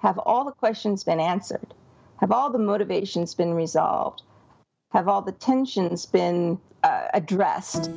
have 0.00 0.18
all 0.18 0.44
the 0.44 0.52
questions 0.52 1.04
been 1.04 1.20
answered? 1.20 1.74
Have 2.20 2.32
all 2.32 2.50
the 2.50 2.58
motivations 2.58 3.34
been 3.34 3.54
resolved? 3.54 4.22
Have 4.92 5.08
all 5.08 5.22
the 5.22 5.32
tensions 5.32 6.06
been 6.06 6.58
uh, 6.82 7.08
addressed? 7.14 7.90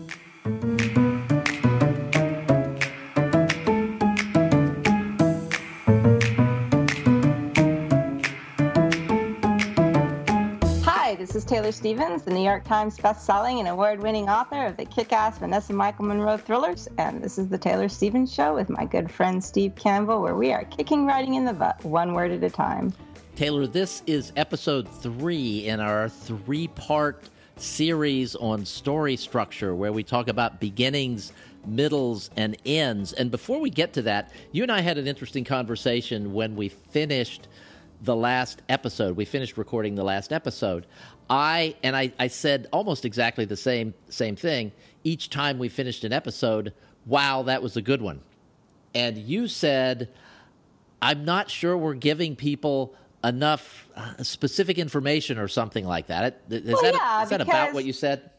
Taylor 11.62 11.72
Stevens, 11.72 12.24
the 12.24 12.32
New 12.32 12.44
York 12.44 12.64
Times 12.64 12.98
best-selling 12.98 13.60
and 13.60 13.68
award-winning 13.68 14.28
author 14.28 14.66
of 14.66 14.78
the 14.78 14.86
kick-ass 14.86 15.38
Vanessa 15.38 15.74
Michael 15.74 16.06
Munroe 16.06 16.38
thrillers, 16.38 16.88
and 16.98 17.24
this 17.24 17.38
is 17.38 17.50
the 17.50 17.58
Taylor 17.60 17.88
Stevens 17.88 18.34
Show 18.34 18.56
with 18.56 18.68
my 18.68 18.84
good 18.84 19.12
friend 19.12 19.44
Steve 19.44 19.76
Campbell, 19.76 20.24
where 20.24 20.36
we 20.36 20.52
are 20.52 20.64
kicking 20.66 21.06
writing 21.06 21.36
in 21.36 21.46
the 21.46 21.54
butt, 21.54 21.86
one 21.86 22.14
word 22.16 22.32
at 22.32 22.44
a 22.44 22.50
time. 22.50 22.92
Taylor, 23.36 23.68
this 23.68 24.02
is 24.08 24.34
episode 24.38 24.90
three 24.90 25.68
in 25.68 25.80
our 25.80 26.10
three-part 26.10 27.30
series 27.58 28.36
on 28.38 28.66
story 28.66 29.16
structure, 29.16 29.76
where 29.76 29.94
we 29.94 30.02
talk 30.02 30.30
about 30.30 30.60
beginnings, 30.60 31.32
middles, 31.68 32.32
and 32.38 32.58
ends. 32.66 33.14
And 33.14 33.30
before 33.30 33.60
we 33.60 33.70
get 33.70 33.94
to 33.94 34.02
that, 34.02 34.32
you 34.52 34.64
and 34.64 34.72
I 34.72 34.82
had 34.82 34.98
an 34.98 35.06
interesting 35.06 35.44
conversation 35.44 36.34
when 36.34 36.56
we 36.56 36.70
finished 36.70 37.50
the 38.02 38.16
last 38.16 38.62
episode. 38.68 39.16
We 39.16 39.26
finished 39.26 39.58
recording 39.58 39.96
the 39.96 40.04
last 40.04 40.34
episode. 40.34 40.88
I 41.30 41.76
and 41.84 41.96
I, 41.96 42.12
I 42.20 42.28
said 42.28 42.68
almost 42.74 43.06
exactly 43.06 43.46
the 43.46 43.56
same 43.56 43.94
same 44.10 44.36
thing 44.36 44.72
each 45.04 45.30
time 45.30 45.60
we 45.60 45.70
finished 45.70 46.04
an 46.04 46.12
episode. 46.12 46.74
Wow, 47.06 47.44
that 47.44 47.62
was 47.64 47.78
a 47.78 47.82
good 47.82 48.02
one. 48.02 48.22
And 48.94 49.18
you 49.18 49.48
said, 49.48 50.10
I'm 51.02 51.24
not 51.24 51.50
sure 51.50 51.78
we're 51.78 51.94
giving 51.94 52.36
people 52.36 52.96
enough 53.24 53.88
uh, 53.96 54.22
specific 54.24 54.78
information 54.78 55.38
or 55.38 55.48
something 55.48 55.86
like 55.86 56.08
that. 56.08 56.42
Is 56.50 56.64
well, 56.66 56.82
that, 56.82 56.94
yeah, 56.94 57.24
is 57.24 57.30
that 57.30 57.40
because, 57.40 57.54
about 57.54 57.74
what 57.74 57.86
you 57.86 57.94
said? 57.94 58.32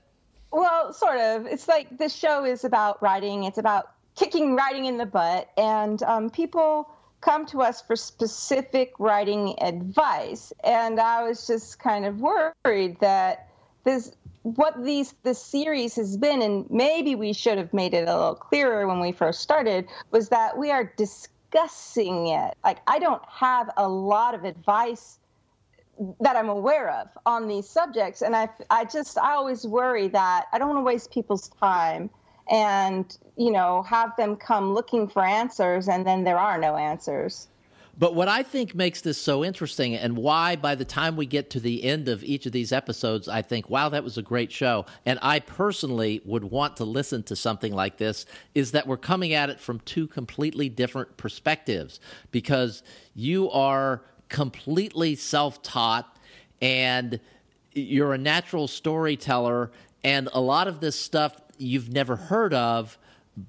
Well, 0.50 0.92
sort 0.92 1.18
of. 1.18 1.46
It's 1.46 1.68
like 1.68 1.96
this 1.96 2.14
show 2.14 2.44
is 2.44 2.64
about 2.64 3.02
writing. 3.02 3.44
It's 3.44 3.58
about 3.58 3.92
kicking 4.16 4.54
writing 4.54 4.84
in 4.84 4.98
the 4.98 5.06
butt, 5.06 5.48
and 5.56 6.02
um, 6.02 6.30
people 6.30 6.91
come 7.22 7.46
to 7.46 7.62
us 7.62 7.80
for 7.80 7.96
specific 7.96 8.92
writing 8.98 9.54
advice. 9.62 10.52
And 10.62 11.00
I 11.00 11.22
was 11.22 11.46
just 11.46 11.78
kind 11.78 12.04
of 12.04 12.20
worried 12.20 12.98
that 13.00 13.48
this 13.84 14.12
what 14.42 14.84
these 14.84 15.14
this 15.22 15.40
series 15.40 15.94
has 15.94 16.16
been, 16.16 16.42
and 16.42 16.68
maybe 16.68 17.14
we 17.14 17.32
should 17.32 17.58
have 17.58 17.72
made 17.72 17.94
it 17.94 18.08
a 18.08 18.14
little 18.14 18.34
clearer 18.34 18.86
when 18.86 19.00
we 19.00 19.12
first 19.12 19.40
started, 19.40 19.86
was 20.10 20.28
that 20.30 20.58
we 20.58 20.70
are 20.70 20.92
discussing 20.96 22.26
it. 22.26 22.54
Like 22.64 22.78
I 22.86 22.98
don't 22.98 23.22
have 23.28 23.70
a 23.76 23.88
lot 23.88 24.34
of 24.34 24.44
advice 24.44 25.18
that 26.20 26.36
I'm 26.36 26.48
aware 26.48 26.90
of 26.90 27.08
on 27.24 27.46
these 27.46 27.68
subjects, 27.68 28.22
and 28.22 28.34
I 28.34 28.48
I 28.68 28.84
just 28.84 29.16
I 29.16 29.32
always 29.32 29.64
worry 29.64 30.08
that 30.08 30.46
I 30.52 30.58
don't 30.58 30.68
want 30.68 30.80
to 30.80 30.84
waste 30.84 31.12
people's 31.12 31.48
time 31.60 32.10
and 32.50 33.18
you 33.36 33.50
know 33.50 33.82
have 33.82 34.14
them 34.16 34.36
come 34.36 34.74
looking 34.74 35.08
for 35.08 35.24
answers 35.24 35.88
and 35.88 36.06
then 36.06 36.24
there 36.24 36.38
are 36.38 36.58
no 36.58 36.76
answers 36.76 37.48
but 37.98 38.14
what 38.14 38.26
I 38.26 38.42
think 38.42 38.74
makes 38.74 39.02
this 39.02 39.18
so 39.18 39.44
interesting, 39.44 39.94
and 39.94 40.16
why 40.16 40.56
by 40.56 40.74
the 40.74 40.84
time 40.84 41.14
we 41.14 41.26
get 41.26 41.50
to 41.50 41.60
the 41.60 41.84
end 41.84 42.08
of 42.08 42.24
each 42.24 42.46
of 42.46 42.52
these 42.52 42.72
episodes, 42.72 43.28
I 43.28 43.42
think, 43.42 43.68
wow, 43.68 43.90
that 43.90 44.02
was 44.02 44.16
a 44.16 44.22
great 44.22 44.50
show. 44.50 44.86
And 45.04 45.18
I 45.20 45.40
personally 45.40 46.22
would 46.24 46.44
want 46.44 46.76
to 46.78 46.84
listen 46.84 47.22
to 47.24 47.36
something 47.36 47.74
like 47.74 47.98
this, 47.98 48.24
is 48.54 48.72
that 48.72 48.86
we're 48.86 48.96
coming 48.96 49.34
at 49.34 49.50
it 49.50 49.60
from 49.60 49.80
two 49.80 50.06
completely 50.06 50.70
different 50.70 51.16
perspectives. 51.18 52.00
Because 52.30 52.82
you 53.14 53.50
are 53.50 54.02
completely 54.30 55.14
self 55.14 55.62
taught 55.62 56.16
and 56.62 57.20
you're 57.74 58.14
a 58.14 58.18
natural 58.18 58.68
storyteller. 58.68 59.70
And 60.02 60.30
a 60.32 60.40
lot 60.40 60.66
of 60.66 60.80
this 60.80 60.98
stuff 60.98 61.36
you've 61.62 61.92
never 61.92 62.16
heard 62.16 62.52
of, 62.52 62.98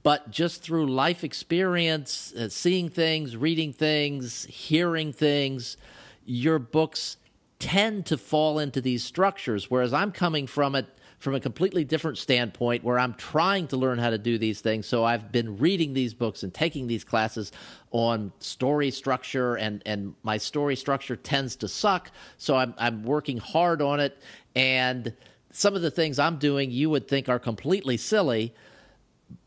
but 0.04 0.30
just 0.30 0.62
through 0.62 0.88
life 0.88 1.24
experience, 1.24 2.34
uh, 2.34 2.50
seeing 2.50 2.90
things, 2.90 3.36
reading 3.36 3.74
things, 3.74 4.46
hearing 4.46 5.12
things, 5.12 5.78
your 6.26 6.60
books 6.60 7.18
tend 7.60 8.06
to 8.06 8.18
fall 8.18 8.60
into 8.60 8.82
these 8.82 9.04
structures. 9.04 9.70
Whereas 9.70 9.94
I'm 9.94 10.12
coming 10.12 10.48
from 10.48 10.76
it 10.76 10.88
from 11.20 11.36
a 11.36 11.40
completely 11.40 11.86
different 11.86 12.18
standpoint 12.18 12.84
where 12.84 13.00
I'm 13.00 13.14
trying 13.14 13.68
to 13.68 13.78
learn 13.78 13.98
how 13.98 14.10
to 14.10 14.18
do 14.18 14.38
these 14.38 14.60
things. 14.60 14.86
So 14.86 15.06
I've 15.06 15.32
been 15.32 15.58
reading 15.58 15.94
these 15.94 16.14
books 16.14 16.44
and 16.44 16.54
taking 16.54 16.88
these 16.88 17.06
classes 17.06 17.54
on 17.92 18.34
story 18.40 18.92
structure, 18.92 19.56
and, 19.56 19.82
and 19.86 20.16
my 20.24 20.38
story 20.38 20.76
structure 20.76 21.16
tends 21.16 21.56
to 21.58 21.70
suck. 21.70 22.12
So 22.38 22.58
I'm, 22.58 22.74
I'm 22.78 23.04
working 23.04 23.38
hard 23.38 23.82
on 23.82 24.02
it. 24.02 24.22
And 24.54 25.14
some 25.54 25.76
of 25.76 25.82
the 25.82 25.92
things 25.92 26.20
I'm 26.20 26.38
doing 26.38 26.72
you 26.72 26.90
would 26.90 27.08
think 27.08 27.30
are 27.30 27.40
completely 27.40 27.96
silly, 27.96 28.54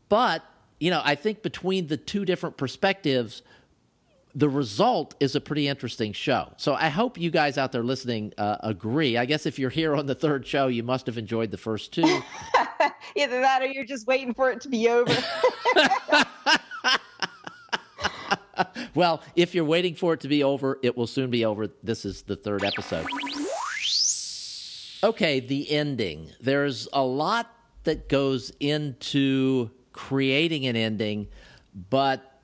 but 0.09 0.43
you 0.79 0.89
know, 0.91 1.01
I 1.03 1.15
think 1.15 1.41
between 1.41 1.87
the 1.87 1.97
two 1.97 2.23
different 2.25 2.57
perspectives, 2.57 3.41
the 4.35 4.47
result 4.47 5.15
is 5.19 5.35
a 5.35 5.41
pretty 5.41 5.67
interesting 5.67 6.13
show. 6.13 6.53
So 6.57 6.75
I 6.75 6.89
hope 6.89 7.17
you 7.17 7.31
guys 7.31 7.57
out 7.57 7.71
there 7.71 7.83
listening 7.83 8.33
uh, 8.37 8.57
agree. 8.61 9.17
I 9.17 9.25
guess 9.25 9.45
if 9.45 9.57
you're 9.57 9.71
here 9.71 9.95
on 9.95 10.05
the 10.05 10.15
third 10.15 10.45
show, 10.45 10.67
you 10.67 10.83
must 10.83 11.07
have 11.07 11.17
enjoyed 11.17 11.51
the 11.51 11.57
first 11.57 11.91
two. 11.91 12.03
Either 13.15 13.41
that 13.41 13.63
or 13.63 13.65
you're 13.65 13.85
just 13.85 14.05
waiting 14.05 14.33
for 14.33 14.51
it 14.51 14.61
to 14.61 14.69
be 14.69 14.87
over. 14.89 15.15
well, 18.95 19.21
if 19.35 19.55
you're 19.55 19.65
waiting 19.65 19.95
for 19.95 20.13
it 20.13 20.19
to 20.21 20.27
be 20.27 20.43
over, 20.43 20.79
it 20.83 20.95
will 20.95 21.07
soon 21.07 21.29
be 21.29 21.45
over. 21.45 21.67
This 21.83 22.05
is 22.05 22.23
the 22.23 22.35
third 22.35 22.63
episode. 22.63 23.05
Okay, 25.03 25.39
the 25.39 25.69
ending. 25.69 26.31
There's 26.41 26.87
a 26.91 27.03
lot 27.03 27.53
that 27.83 28.09
goes 28.09 28.51
into 28.59 29.69
creating 29.93 30.65
an 30.65 30.75
ending, 30.75 31.27
but 31.89 32.41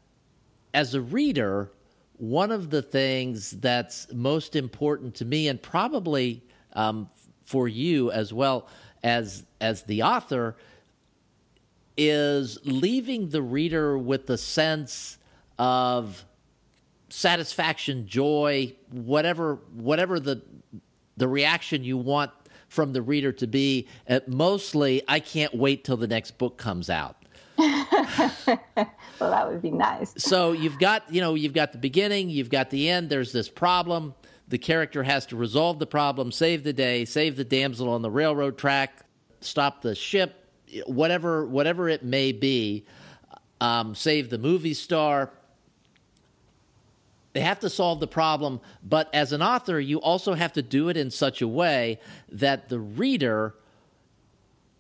as 0.74 0.94
a 0.94 1.02
reader, 1.02 1.72
one 2.18 2.52
of 2.52 2.70
the 2.70 2.84
things 2.84 3.52
that's 3.52 4.08
most 4.14 4.56
important 4.56 5.16
to 5.16 5.26
me, 5.26 5.48
and 5.48 5.60
probably 5.62 6.44
um, 6.74 7.10
for 7.44 7.68
you 7.68 8.12
as 8.12 8.32
well 8.32 8.68
as 9.04 9.44
as 9.60 9.84
the 9.84 10.04
author, 10.04 10.56
is 11.98 12.60
leaving 12.66 13.30
the 13.30 13.42
reader 13.42 13.98
with 13.98 14.30
a 14.30 14.38
sense 14.38 15.18
of 15.58 16.24
satisfaction, 17.10 18.08
joy, 18.08 18.76
whatever 18.92 19.56
whatever 19.74 20.20
the 20.20 20.42
the 21.18 21.28
reaction 21.28 21.84
you 21.84 21.98
want 21.98 22.32
from 22.74 22.92
the 22.92 23.02
reader 23.02 23.32
to 23.32 23.46
be 23.46 23.88
uh, 24.10 24.20
mostly, 24.28 25.04
I 25.08 25.20
can't 25.20 25.54
wait 25.54 25.84
till 25.84 25.98
the 25.98 26.08
next 26.08 26.38
book 26.38 26.58
comes 26.58 26.90
out. 26.90 27.18
well, 27.58 28.58
that 29.20 29.48
would 29.48 29.62
be 29.62 29.70
nice. 29.70 30.12
so 30.18 30.54
you've 30.54 30.80
got, 30.80 31.04
you 31.14 31.22
know, 31.22 31.36
you've 31.36 31.54
got 31.54 31.72
the 31.72 31.78
beginning, 31.78 32.32
you've 32.32 32.50
got 32.50 32.72
the 32.72 32.90
end. 32.90 33.10
There's 33.10 33.32
this 33.32 33.48
problem. 33.48 34.16
The 34.48 34.58
character 34.58 35.04
has 35.04 35.28
to 35.28 35.36
resolve 35.36 35.78
the 35.78 35.86
problem, 35.86 36.32
save 36.32 36.64
the 36.64 36.74
day, 36.74 37.06
save 37.06 37.38
the 37.38 37.44
damsel 37.44 37.90
on 37.90 38.02
the 38.02 38.10
railroad 38.10 38.58
track, 38.58 39.06
stop 39.40 39.82
the 39.84 39.94
ship, 39.94 40.48
whatever, 40.88 41.46
whatever 41.46 41.88
it 41.90 42.04
may 42.04 42.32
be. 42.32 42.86
Um, 43.62 43.94
save 43.94 44.30
the 44.30 44.40
movie 44.40 44.74
star. 44.74 45.32
They 47.34 47.42
have 47.42 47.60
to 47.62 47.70
solve 47.70 48.00
the 48.00 48.08
problem, 48.08 48.62
but 48.84 49.10
as 49.14 49.32
an 49.34 49.42
author, 49.42 49.80
you 49.80 50.00
also 50.00 50.36
have 50.36 50.54
to 50.54 50.62
do 50.62 50.90
it 50.90 50.98
in 50.98 51.10
such 51.10 51.42
a 51.42 51.48
way 51.48 52.00
that 52.30 52.70
the 52.70 52.80
reader 52.80 53.56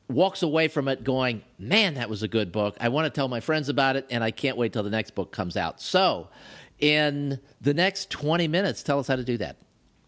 walks 0.07 0.43
away 0.43 0.67
from 0.67 0.87
it 0.87 1.03
going, 1.03 1.41
Man, 1.57 1.95
that 1.95 2.09
was 2.09 2.21
a 2.21 2.27
good 2.27 2.51
book. 2.51 2.77
I 2.79 2.89
want 2.89 3.05
to 3.05 3.09
tell 3.09 3.27
my 3.27 3.39
friends 3.39 3.69
about 3.69 3.95
it, 3.95 4.05
and 4.11 4.23
I 4.23 4.31
can't 4.31 4.55
wait 4.57 4.73
till 4.73 4.83
the 4.83 4.91
next 4.91 5.15
book 5.15 5.31
comes 5.31 5.57
out. 5.57 5.81
So, 5.81 6.29
in 6.79 7.39
the 7.61 7.73
next 7.73 8.11
20 8.11 8.47
minutes, 8.47 8.83
tell 8.83 8.99
us 8.99 9.07
how 9.07 9.15
to 9.15 9.23
do 9.23 9.37
that. 9.37 9.57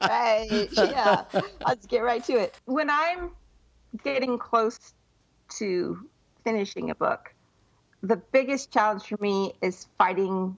right. 0.00 0.68
Yeah. 0.72 1.24
Let's 1.66 1.86
get 1.86 2.00
right 2.00 2.22
to 2.24 2.34
it. 2.34 2.60
When 2.66 2.90
I'm 2.90 3.30
getting 4.04 4.38
close 4.38 4.94
to 5.58 5.98
finishing 6.44 6.90
a 6.90 6.94
book, 6.94 7.33
the 8.04 8.16
biggest 8.16 8.70
challenge 8.70 9.04
for 9.04 9.16
me 9.18 9.54
is 9.62 9.86
fighting 9.96 10.56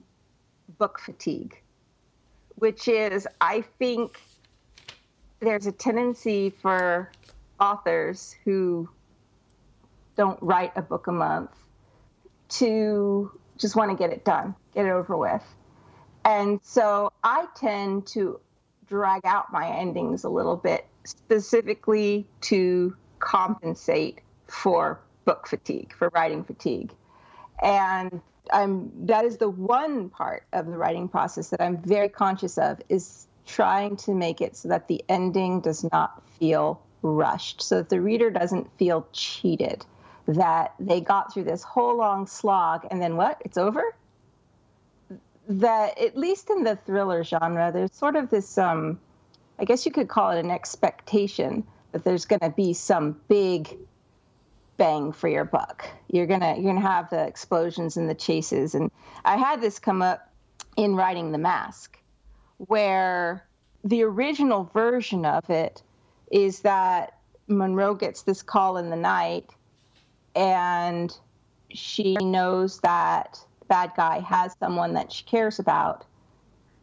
book 0.77 0.99
fatigue, 0.99 1.57
which 2.55 2.89
is, 2.89 3.25
I 3.39 3.61
think 3.79 4.19
there's 5.39 5.65
a 5.65 5.71
tendency 5.71 6.49
for 6.49 7.09
authors 7.57 8.35
who 8.43 8.89
don't 10.17 10.37
write 10.41 10.73
a 10.75 10.81
book 10.81 11.07
a 11.07 11.11
month 11.13 11.51
to 12.49 13.31
just 13.57 13.77
want 13.77 13.91
to 13.91 13.97
get 13.97 14.11
it 14.11 14.25
done, 14.25 14.53
get 14.73 14.85
it 14.85 14.91
over 14.91 15.15
with. 15.15 15.43
And 16.25 16.59
so 16.63 17.13
I 17.23 17.45
tend 17.55 18.07
to 18.07 18.41
drag 18.87 19.21
out 19.25 19.53
my 19.53 19.69
endings 19.69 20.25
a 20.25 20.29
little 20.29 20.57
bit, 20.57 20.85
specifically 21.05 22.27
to 22.41 22.93
compensate 23.19 24.19
for 24.47 24.99
book 25.23 25.47
fatigue, 25.47 25.93
for 25.97 26.09
writing 26.13 26.43
fatigue. 26.43 26.91
And 27.61 28.21
I'm 28.51 28.91
that 29.07 29.25
is 29.25 29.37
the 29.37 29.49
one 29.49 30.09
part 30.09 30.43
of 30.53 30.67
the 30.67 30.77
writing 30.77 31.07
process 31.07 31.49
that 31.49 31.61
I'm 31.61 31.77
very 31.77 32.09
conscious 32.09 32.57
of 32.57 32.81
is 32.89 33.27
trying 33.45 33.95
to 33.97 34.13
make 34.13 34.41
it 34.41 34.55
so 34.55 34.69
that 34.69 34.87
the 34.87 35.03
ending 35.09 35.61
does 35.61 35.85
not 35.91 36.21
feel 36.39 36.81
rushed, 37.01 37.61
so 37.61 37.77
that 37.77 37.89
the 37.89 38.01
reader 38.01 38.29
doesn't 38.29 38.69
feel 38.77 39.07
cheated, 39.13 39.85
that 40.27 40.73
they 40.79 40.99
got 40.99 41.33
through 41.33 41.45
this 41.45 41.63
whole 41.63 41.95
long 41.95 42.27
slog 42.27 42.85
and 42.91 43.01
then 43.01 43.15
what? 43.15 43.41
It's 43.45 43.57
over? 43.57 43.95
That 45.49 45.97
at 45.99 46.17
least 46.17 46.49
in 46.49 46.63
the 46.63 46.75
thriller 46.75 47.23
genre, 47.23 47.71
there's 47.71 47.93
sort 47.93 48.15
of 48.15 48.29
this 48.29 48.57
um 48.57 48.99
I 49.59 49.65
guess 49.65 49.85
you 49.85 49.91
could 49.91 50.07
call 50.07 50.31
it 50.31 50.39
an 50.39 50.51
expectation 50.51 51.65
that 51.91 52.03
there's 52.03 52.25
going 52.25 52.41
to 52.41 52.49
be 52.49 52.73
some 52.73 53.19
big 53.27 53.75
bang 54.77 55.11
for 55.11 55.27
your 55.27 55.45
buck. 55.45 55.87
You're 56.07 56.27
gonna 56.27 56.55
you're 56.55 56.73
gonna 56.73 56.81
have 56.81 57.09
the 57.09 57.25
explosions 57.25 57.97
and 57.97 58.09
the 58.09 58.15
chases. 58.15 58.75
And 58.75 58.91
I 59.25 59.37
had 59.37 59.61
this 59.61 59.79
come 59.79 60.01
up 60.01 60.31
in 60.75 60.95
writing 60.95 61.31
The 61.31 61.37
Mask, 61.37 61.99
where 62.57 63.45
the 63.83 64.03
original 64.03 64.63
version 64.73 65.25
of 65.25 65.49
it 65.49 65.81
is 66.31 66.61
that 66.61 67.17
Munroe 67.47 67.95
gets 67.95 68.23
this 68.23 68.43
call 68.43 68.77
in 68.77 68.89
the 68.89 68.95
night, 68.95 69.49
and 70.35 71.15
she 71.69 72.15
knows 72.15 72.79
that 72.79 73.39
bad 73.67 73.91
guy 73.97 74.19
has 74.19 74.55
someone 74.59 74.93
that 74.93 75.11
she 75.11 75.23
cares 75.25 75.59
about, 75.59 76.05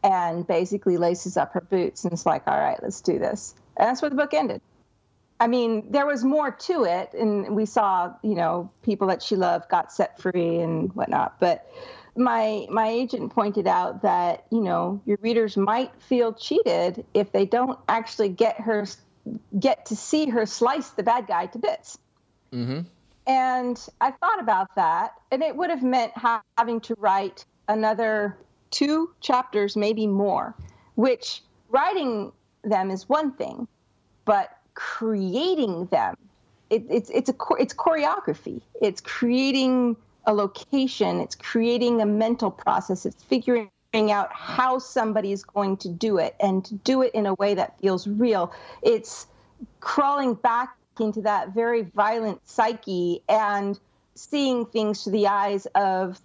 and 0.03 0.45
basically 0.45 0.97
laces 0.97 1.37
up 1.37 1.53
her 1.53 1.61
boots 1.61 2.03
and 2.03 2.13
is 2.13 2.25
like, 2.25 2.47
"All 2.47 2.57
right, 2.57 2.81
let's 2.83 3.01
do 3.01 3.17
this." 3.17 3.55
And 3.77 3.87
that's 3.87 4.01
where 4.01 4.09
the 4.09 4.15
book 4.15 4.33
ended. 4.33 4.61
I 5.39 5.47
mean, 5.47 5.91
there 5.91 6.05
was 6.05 6.23
more 6.23 6.51
to 6.51 6.85
it, 6.85 7.13
and 7.13 7.55
we 7.55 7.65
saw, 7.65 8.13
you 8.23 8.35
know, 8.35 8.71
people 8.83 9.07
that 9.07 9.21
she 9.21 9.35
loved 9.35 9.69
got 9.69 9.91
set 9.91 10.19
free 10.19 10.59
and 10.59 10.93
whatnot. 10.93 11.39
But 11.39 11.69
my 12.15 12.65
my 12.69 12.87
agent 12.87 13.33
pointed 13.33 13.67
out 13.67 14.01
that 14.03 14.45
you 14.49 14.61
know 14.61 15.01
your 15.05 15.17
readers 15.21 15.57
might 15.57 15.91
feel 16.01 16.33
cheated 16.33 17.05
if 17.13 17.31
they 17.33 17.45
don't 17.45 17.77
actually 17.89 18.29
get 18.29 18.59
her 18.61 18.85
get 19.59 19.85
to 19.87 19.95
see 19.95 20.29
her 20.29 20.45
slice 20.45 20.91
the 20.91 21.03
bad 21.03 21.27
guy 21.27 21.47
to 21.47 21.59
bits. 21.59 21.97
Mm-hmm. 22.53 22.81
And 23.27 23.87
I 23.99 24.11
thought 24.11 24.39
about 24.39 24.75
that, 24.75 25.13
and 25.31 25.41
it 25.41 25.55
would 25.55 25.69
have 25.69 25.83
meant 25.83 26.13
having 26.57 26.79
to 26.81 26.95
write 26.97 27.43
another 27.67 28.37
two 28.69 29.11
chapters, 29.19 29.75
maybe 29.75 30.05
more. 30.05 30.55
Which 30.93 31.41
writing 31.69 32.31
them 32.63 32.91
is 32.91 33.09
one 33.09 33.33
thing, 33.33 33.67
but 34.23 34.54
creating 34.75 35.85
them. 35.87 36.15
It, 36.69 36.85
it's 36.89 37.09
it's 37.09 37.29
a 37.29 37.35
it's 37.59 37.73
choreography. 37.73 38.61
It's 38.81 39.01
creating 39.01 39.95
a 40.25 40.33
location. 40.33 41.19
It's 41.19 41.35
creating 41.35 42.01
a 42.01 42.05
mental 42.05 42.51
process. 42.51 43.05
It's 43.05 43.21
figuring 43.23 43.69
out 43.93 44.31
how 44.33 44.79
somebody 44.79 45.31
is 45.31 45.43
going 45.43 45.77
to 45.77 45.89
do 45.89 46.17
it 46.17 46.35
and 46.39 46.65
to 46.65 46.75
do 46.75 47.01
it 47.01 47.13
in 47.13 47.25
a 47.25 47.33
way 47.35 47.53
that 47.53 47.79
feels 47.79 48.07
real. 48.07 48.53
It's 48.81 49.27
crawling 49.79 50.33
back 50.33 50.75
into 50.99 51.21
that 51.21 51.53
very 51.53 51.83
violent 51.83 52.41
psyche 52.47 53.21
and 53.29 53.79
seeing 54.15 54.65
things 54.65 55.03
through 55.03 55.13
the 55.13 55.27
eyes 55.27 55.65
of 55.75 56.19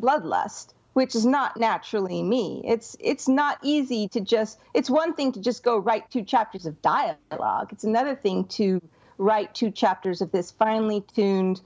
bloodlust 0.00 0.72
which 0.98 1.14
is 1.14 1.24
not 1.24 1.56
naturally 1.56 2.24
me. 2.24 2.60
It's 2.64 2.96
it's 2.98 3.28
not 3.28 3.58
easy 3.62 4.08
to 4.08 4.20
just 4.20 4.58
it's 4.74 4.90
one 4.90 5.14
thing 5.14 5.30
to 5.30 5.40
just 5.40 5.62
go 5.62 5.78
write 5.78 6.10
two 6.10 6.24
chapters 6.24 6.66
of 6.66 6.82
dialogue. 6.82 7.68
It's 7.70 7.84
another 7.84 8.16
thing 8.16 8.46
to 8.58 8.82
write 9.16 9.54
two 9.54 9.70
chapters 9.70 10.22
of 10.22 10.32
this 10.32 10.50
finely 10.50 11.04
tuned 11.14 11.60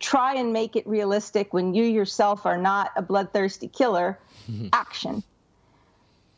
try 0.00 0.36
and 0.36 0.54
make 0.54 0.74
it 0.74 0.86
realistic 0.86 1.52
when 1.52 1.74
you 1.74 1.84
yourself 1.84 2.46
are 2.46 2.56
not 2.56 2.92
a 2.96 3.02
bloodthirsty 3.02 3.68
killer 3.68 4.18
action. 4.72 5.22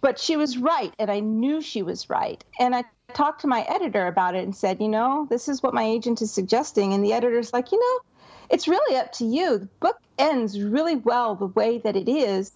But 0.00 0.18
she 0.18 0.36
was 0.36 0.58
right 0.58 0.92
and 0.98 1.08
I 1.08 1.20
knew 1.20 1.60
she 1.60 1.84
was 1.84 2.10
right. 2.10 2.42
And 2.58 2.74
I 2.74 2.82
talked 3.14 3.42
to 3.42 3.46
my 3.46 3.62
editor 3.62 4.08
about 4.08 4.34
it 4.34 4.42
and 4.42 4.56
said, 4.56 4.80
"You 4.80 4.88
know, 4.88 5.28
this 5.30 5.48
is 5.48 5.62
what 5.62 5.72
my 5.72 5.84
agent 5.84 6.20
is 6.20 6.32
suggesting." 6.32 6.94
And 6.94 7.04
the 7.04 7.12
editor's 7.12 7.52
like, 7.52 7.70
"You 7.70 7.78
know, 7.78 8.15
it's 8.50 8.68
really 8.68 8.96
up 8.96 9.12
to 9.12 9.24
you. 9.24 9.58
The 9.58 9.68
book 9.80 9.98
ends 10.18 10.60
really 10.60 10.96
well 10.96 11.34
the 11.34 11.46
way 11.46 11.78
that 11.78 11.96
it 11.96 12.08
is. 12.08 12.52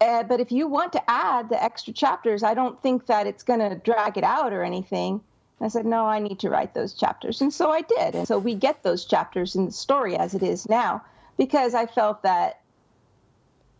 Uh, 0.00 0.24
but 0.24 0.40
if 0.40 0.50
you 0.50 0.66
want 0.66 0.92
to 0.92 1.10
add 1.10 1.48
the 1.48 1.62
extra 1.62 1.92
chapters, 1.92 2.42
I 2.42 2.54
don't 2.54 2.80
think 2.82 3.06
that 3.06 3.26
it's 3.26 3.42
going 3.42 3.60
to 3.60 3.76
drag 3.76 4.18
it 4.18 4.24
out 4.24 4.52
or 4.52 4.64
anything. 4.64 5.20
I 5.60 5.68
said, 5.68 5.86
no, 5.86 6.06
I 6.06 6.18
need 6.18 6.40
to 6.40 6.50
write 6.50 6.74
those 6.74 6.92
chapters. 6.92 7.40
And 7.40 7.54
so 7.54 7.70
I 7.70 7.82
did. 7.82 8.16
And 8.16 8.26
so 8.26 8.38
we 8.38 8.54
get 8.56 8.82
those 8.82 9.04
chapters 9.04 9.54
in 9.54 9.66
the 9.66 9.72
story 9.72 10.16
as 10.16 10.34
it 10.34 10.42
is 10.42 10.68
now 10.68 11.04
because 11.38 11.72
I 11.74 11.86
felt 11.86 12.22
that 12.24 12.60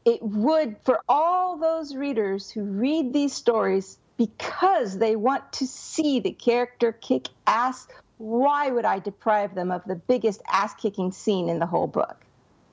it 0.04 0.22
would, 0.22 0.76
for 0.84 1.00
all 1.08 1.56
those 1.56 1.96
readers 1.96 2.50
who 2.50 2.62
read 2.62 3.12
these 3.12 3.32
stories 3.32 3.98
because 4.16 4.98
they 4.98 5.16
want 5.16 5.52
to 5.54 5.66
see 5.66 6.20
the 6.20 6.30
character 6.30 6.92
kick 6.92 7.28
ass, 7.48 7.88
why 8.22 8.70
would 8.70 8.84
I 8.84 9.00
deprive 9.00 9.56
them 9.56 9.72
of 9.72 9.82
the 9.84 9.96
biggest 9.96 10.42
ass 10.46 10.74
kicking 10.76 11.10
scene 11.10 11.48
in 11.48 11.58
the 11.58 11.66
whole 11.66 11.88
book? 11.88 12.24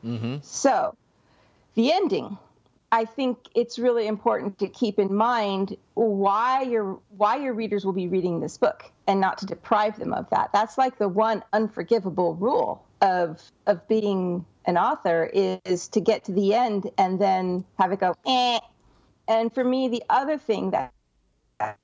Mm-hmm. 0.06 0.38
So, 0.44 0.96
the 1.74 1.92
ending. 1.92 2.38
I 2.92 3.06
think 3.06 3.38
it's 3.56 3.80
really 3.80 4.06
important 4.06 4.60
to 4.60 4.68
keep 4.68 5.00
in 5.00 5.14
mind 5.14 5.76
why 5.96 6.62
your 6.64 7.00
why 7.18 7.38
your 7.38 7.54
readers 7.54 7.84
will 7.84 7.94
be 7.94 8.08
reading 8.08 8.40
this 8.40 8.58
book 8.58 8.92
and 9.08 9.20
not 9.20 9.40
to 9.40 9.46
deprive 9.48 9.98
them 9.98 10.14
of 10.14 10.30
that. 10.30 10.52
That's 10.54 10.78
like 10.78 10.98
the 10.98 11.08
one 11.08 11.44
unforgivable 11.52 12.36
rule 12.36 12.84
of 13.02 13.42
of 13.66 13.88
being 13.88 14.46
an 14.66 14.78
author 14.78 15.30
is 15.34 15.88
to 15.90 16.00
get 16.00 16.26
to 16.26 16.32
the 16.32 16.54
end 16.54 16.92
and 16.98 17.20
then 17.20 17.66
have 17.78 17.92
it 17.92 18.00
go 18.00 18.16
eh. 18.26 18.60
And 19.28 19.54
for 19.54 19.64
me, 19.64 19.88
the 19.88 20.04
other 20.10 20.38
thing 20.38 20.72
that 20.72 20.92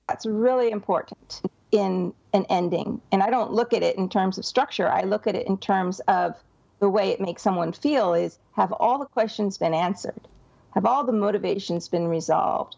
that's 0.07 0.25
really 0.25 0.71
important 0.71 1.41
in 1.71 2.13
an 2.33 2.45
ending, 2.49 3.01
and 3.11 3.23
I 3.23 3.29
don't 3.29 3.51
look 3.51 3.73
at 3.73 3.83
it 3.83 3.97
in 3.97 4.09
terms 4.09 4.37
of 4.37 4.45
structure. 4.45 4.87
I 4.89 5.01
look 5.01 5.27
at 5.27 5.35
it 5.35 5.47
in 5.47 5.57
terms 5.57 5.99
of 6.07 6.35
the 6.79 6.89
way 6.89 7.09
it 7.09 7.21
makes 7.21 7.41
someone 7.41 7.71
feel 7.71 8.13
is 8.13 8.37
have 8.53 8.71
all 8.73 8.99
the 8.99 9.05
questions 9.05 9.57
been 9.57 9.73
answered? 9.73 10.27
Have 10.71 10.85
all 10.85 11.03
the 11.03 11.11
motivations 11.11 11.87
been 11.87 12.07
resolved? 12.07 12.75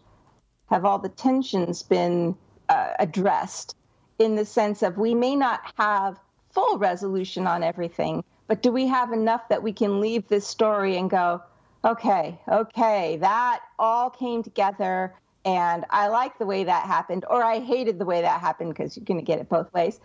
Have 0.70 0.84
all 0.84 0.98
the 0.98 1.08
tensions 1.08 1.82
been 1.82 2.36
uh, 2.68 2.92
addressed 2.98 3.76
in 4.18 4.36
the 4.36 4.44
sense 4.44 4.82
of 4.82 4.98
we 4.98 5.14
may 5.14 5.34
not 5.34 5.60
have 5.76 6.18
full 6.50 6.78
resolution 6.78 7.46
on 7.46 7.62
everything, 7.62 8.22
but 8.46 8.62
do 8.62 8.72
we 8.72 8.86
have 8.86 9.12
enough 9.12 9.48
that 9.48 9.62
we 9.62 9.72
can 9.72 10.00
leave 10.00 10.26
this 10.28 10.46
story 10.46 10.96
and 10.96 11.10
go, 11.10 11.42
okay, 11.84 12.38
okay, 12.48 13.16
that 13.18 13.60
all 13.78 14.10
came 14.10 14.42
together 14.42 15.14
and 15.44 15.84
I 15.90 16.08
like 16.08 16.38
the 16.38 16.46
way 16.46 16.64
that 16.64 16.86
happened, 16.86 17.24
or 17.30 17.42
I 17.42 17.60
hated 17.60 17.98
the 17.98 18.04
way 18.04 18.20
that 18.20 18.40
happened 18.40 18.70
because 18.70 18.96
you're 18.96 19.04
going 19.04 19.20
to 19.20 19.24
get 19.24 19.38
it 19.38 19.48
both 19.48 19.72
ways. 19.72 20.00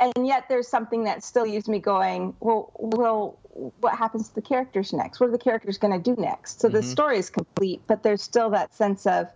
And 0.00 0.26
yet 0.26 0.48
there's 0.48 0.68
something 0.68 1.04
that 1.04 1.22
still 1.22 1.44
leaves 1.44 1.68
me 1.68 1.78
going, 1.78 2.34
well, 2.40 2.72
well, 2.76 3.38
what 3.80 3.96
happens 3.96 4.28
to 4.28 4.34
the 4.34 4.42
characters 4.42 4.92
next? 4.92 5.20
What 5.20 5.28
are 5.28 5.32
the 5.32 5.38
characters 5.38 5.78
going 5.78 5.92
to 5.92 6.14
do 6.14 6.20
next? 6.20 6.60
So 6.60 6.68
mm-hmm. 6.68 6.76
the 6.76 6.82
story 6.82 7.18
is 7.18 7.30
complete, 7.30 7.80
but 7.86 8.02
there's 8.02 8.22
still 8.22 8.50
that 8.50 8.74
sense 8.74 9.06
of, 9.06 9.28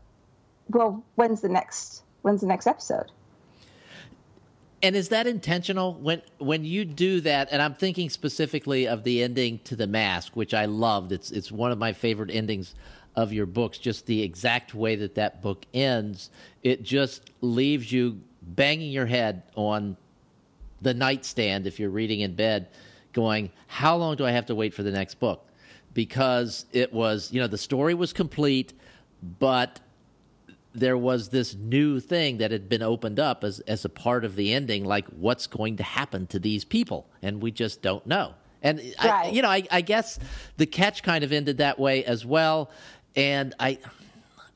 well, 0.69 1.05
when's 1.15 1.41
the 1.41 1.49
next 1.49 2.03
when's 2.23 2.41
the 2.41 2.47
next 2.49 2.67
episode? 2.67 3.13
And 4.83 4.97
is 4.97 5.09
that 5.11 5.27
intentional 5.27 5.95
when 5.95 6.23
when 6.39 6.65
you 6.65 6.85
do 6.85 7.21
that? 7.21 7.49
And 7.51 7.63
I'm 7.63 7.75
thinking 7.75 8.11
specifically 8.11 8.87
of 8.89 9.05
the 9.05 9.23
ending 9.23 9.61
to 9.65 9.77
the 9.77 9.87
mask, 9.87 10.35
which 10.35 10.53
I 10.53 10.65
loved. 10.65 11.13
It's 11.13 11.31
it's 11.31 11.53
one 11.53 11.71
of 11.71 11.79
my 11.79 11.93
favorite 11.93 12.31
endings 12.31 12.75
of 13.17 13.33
your 13.33 13.47
books. 13.47 13.79
Just 13.79 14.07
the 14.07 14.23
exact 14.23 14.75
way 14.75 14.97
that 14.97 15.15
that 15.15 15.43
book 15.43 15.65
ends, 15.75 16.31
it 16.63 16.83
just 16.83 17.31
leaves 17.41 17.91
you 17.91 18.21
banging 18.43 18.93
your 18.93 19.07
head 19.07 19.43
on 19.55 19.97
the 20.83 20.95
nightstand 20.95 21.67
if 21.67 21.81
you're 21.81 21.91
reading 21.91 22.21
in 22.21 22.35
bed, 22.35 22.69
going, 23.13 23.51
"How 23.67 23.97
long 23.97 24.17
do 24.17 24.27
I 24.27 24.31
have 24.31 24.47
to 24.47 24.55
wait 24.55 24.75
for 24.75 24.83
the 24.83 24.93
next 24.93 25.19
book?" 25.19 25.49
Because 25.95 26.67
it 26.73 26.93
was, 26.93 27.33
you 27.33 27.41
know, 27.41 27.47
the 27.47 27.59
story 27.59 27.95
was 27.95 28.13
complete, 28.13 28.75
but 29.39 29.81
there 30.77 30.99
was 30.99 31.31
this 31.31 31.55
new 31.55 31.99
thing 31.99 32.37
that 32.37 32.51
had 32.51 32.69
been 32.69 32.83
opened 32.83 33.19
up 33.19 33.43
as, 33.43 33.61
as 33.61 33.87
a 33.87 33.89
part 33.89 34.27
of 34.27 34.37
the 34.37 34.53
ending, 34.53 34.85
like 34.85 35.07
what's 35.09 35.47
going 35.47 35.79
to 35.79 35.83
happen 35.83 36.27
to 36.27 36.39
these 36.39 36.67
people, 36.67 37.09
and 37.23 37.41
we 37.41 37.51
just 37.51 37.81
don't 37.81 38.07
know. 38.07 38.35
And 38.63 38.79
right. 38.79 39.27
I, 39.27 39.31
you 39.31 39.43
know, 39.43 39.49
I, 39.49 39.63
I, 39.71 39.81
guess 39.81 40.19
the 40.57 40.67
catch 40.67 41.03
kind 41.03 41.23
of 41.23 41.33
ended 41.33 41.59
that 41.59 41.79
way 41.79 42.05
as 42.05 42.27
well. 42.27 42.71
And 43.17 43.55
I, 43.59 43.79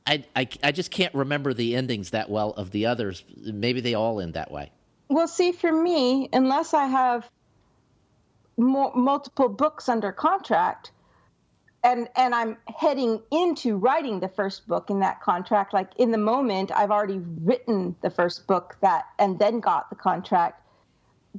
I, 0.05 0.23
I, 0.35 0.47
I 0.63 0.71
just 0.71 0.91
can't 0.91 1.13
remember 1.13 1.53
the 1.53 1.75
endings 1.75 2.11
that 2.11 2.29
well 2.29 2.51
of 2.51 2.71
the 2.71 2.85
others. 2.85 3.23
Maybe 3.37 3.81
they 3.81 3.95
all 3.95 4.21
end 4.21 4.35
that 4.35 4.51
way. 4.51 4.71
Well, 5.09 5.27
see, 5.27 5.51
for 5.51 5.71
me, 5.71 6.29
unless 6.31 6.73
I 6.73 6.85
have 6.85 7.29
multiple 8.57 9.49
books 9.49 9.89
under 9.89 10.11
contract, 10.11 10.91
and 11.83 12.07
and 12.15 12.35
I'm 12.35 12.57
heading 12.77 13.21
into 13.31 13.75
writing 13.75 14.19
the 14.19 14.27
first 14.27 14.67
book 14.67 14.89
in 14.89 14.99
that 14.99 15.21
contract. 15.21 15.73
Like 15.73 15.89
in 15.97 16.11
the 16.11 16.17
moment, 16.17 16.71
I've 16.71 16.91
already 16.91 17.19
written 17.41 17.95
the 18.01 18.09
first 18.09 18.47
book 18.47 18.77
that, 18.81 19.05
and 19.19 19.39
then 19.39 19.59
got 19.59 19.89
the 19.89 19.95
contract. 19.95 20.60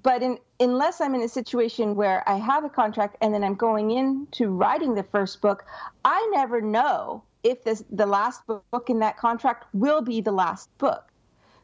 But 0.01 0.23
in, 0.23 0.39
unless 0.61 1.01
I'm 1.01 1.15
in 1.15 1.23
a 1.23 1.29
situation 1.29 1.95
where 1.95 2.27
I 2.29 2.37
have 2.37 2.65
a 2.65 2.71
contract 2.71 3.17
and 3.21 3.35
then 3.35 3.45
I'm 3.45 3.55
going 3.55 3.91
into 3.91 4.49
writing 4.49 4.95
the 4.95 5.03
first 5.03 5.41
book, 5.41 5.65
I 6.05 6.31
never 6.33 6.61
know 6.61 7.25
if 7.43 7.63
this, 7.65 7.85
the 7.91 8.07
last 8.07 8.43
book 8.47 8.89
in 8.89 9.01
that 9.01 9.17
contract 9.17 9.67
will 9.73 10.01
be 10.01 10.21
the 10.21 10.33
last 10.33 10.77
book. 10.79 11.13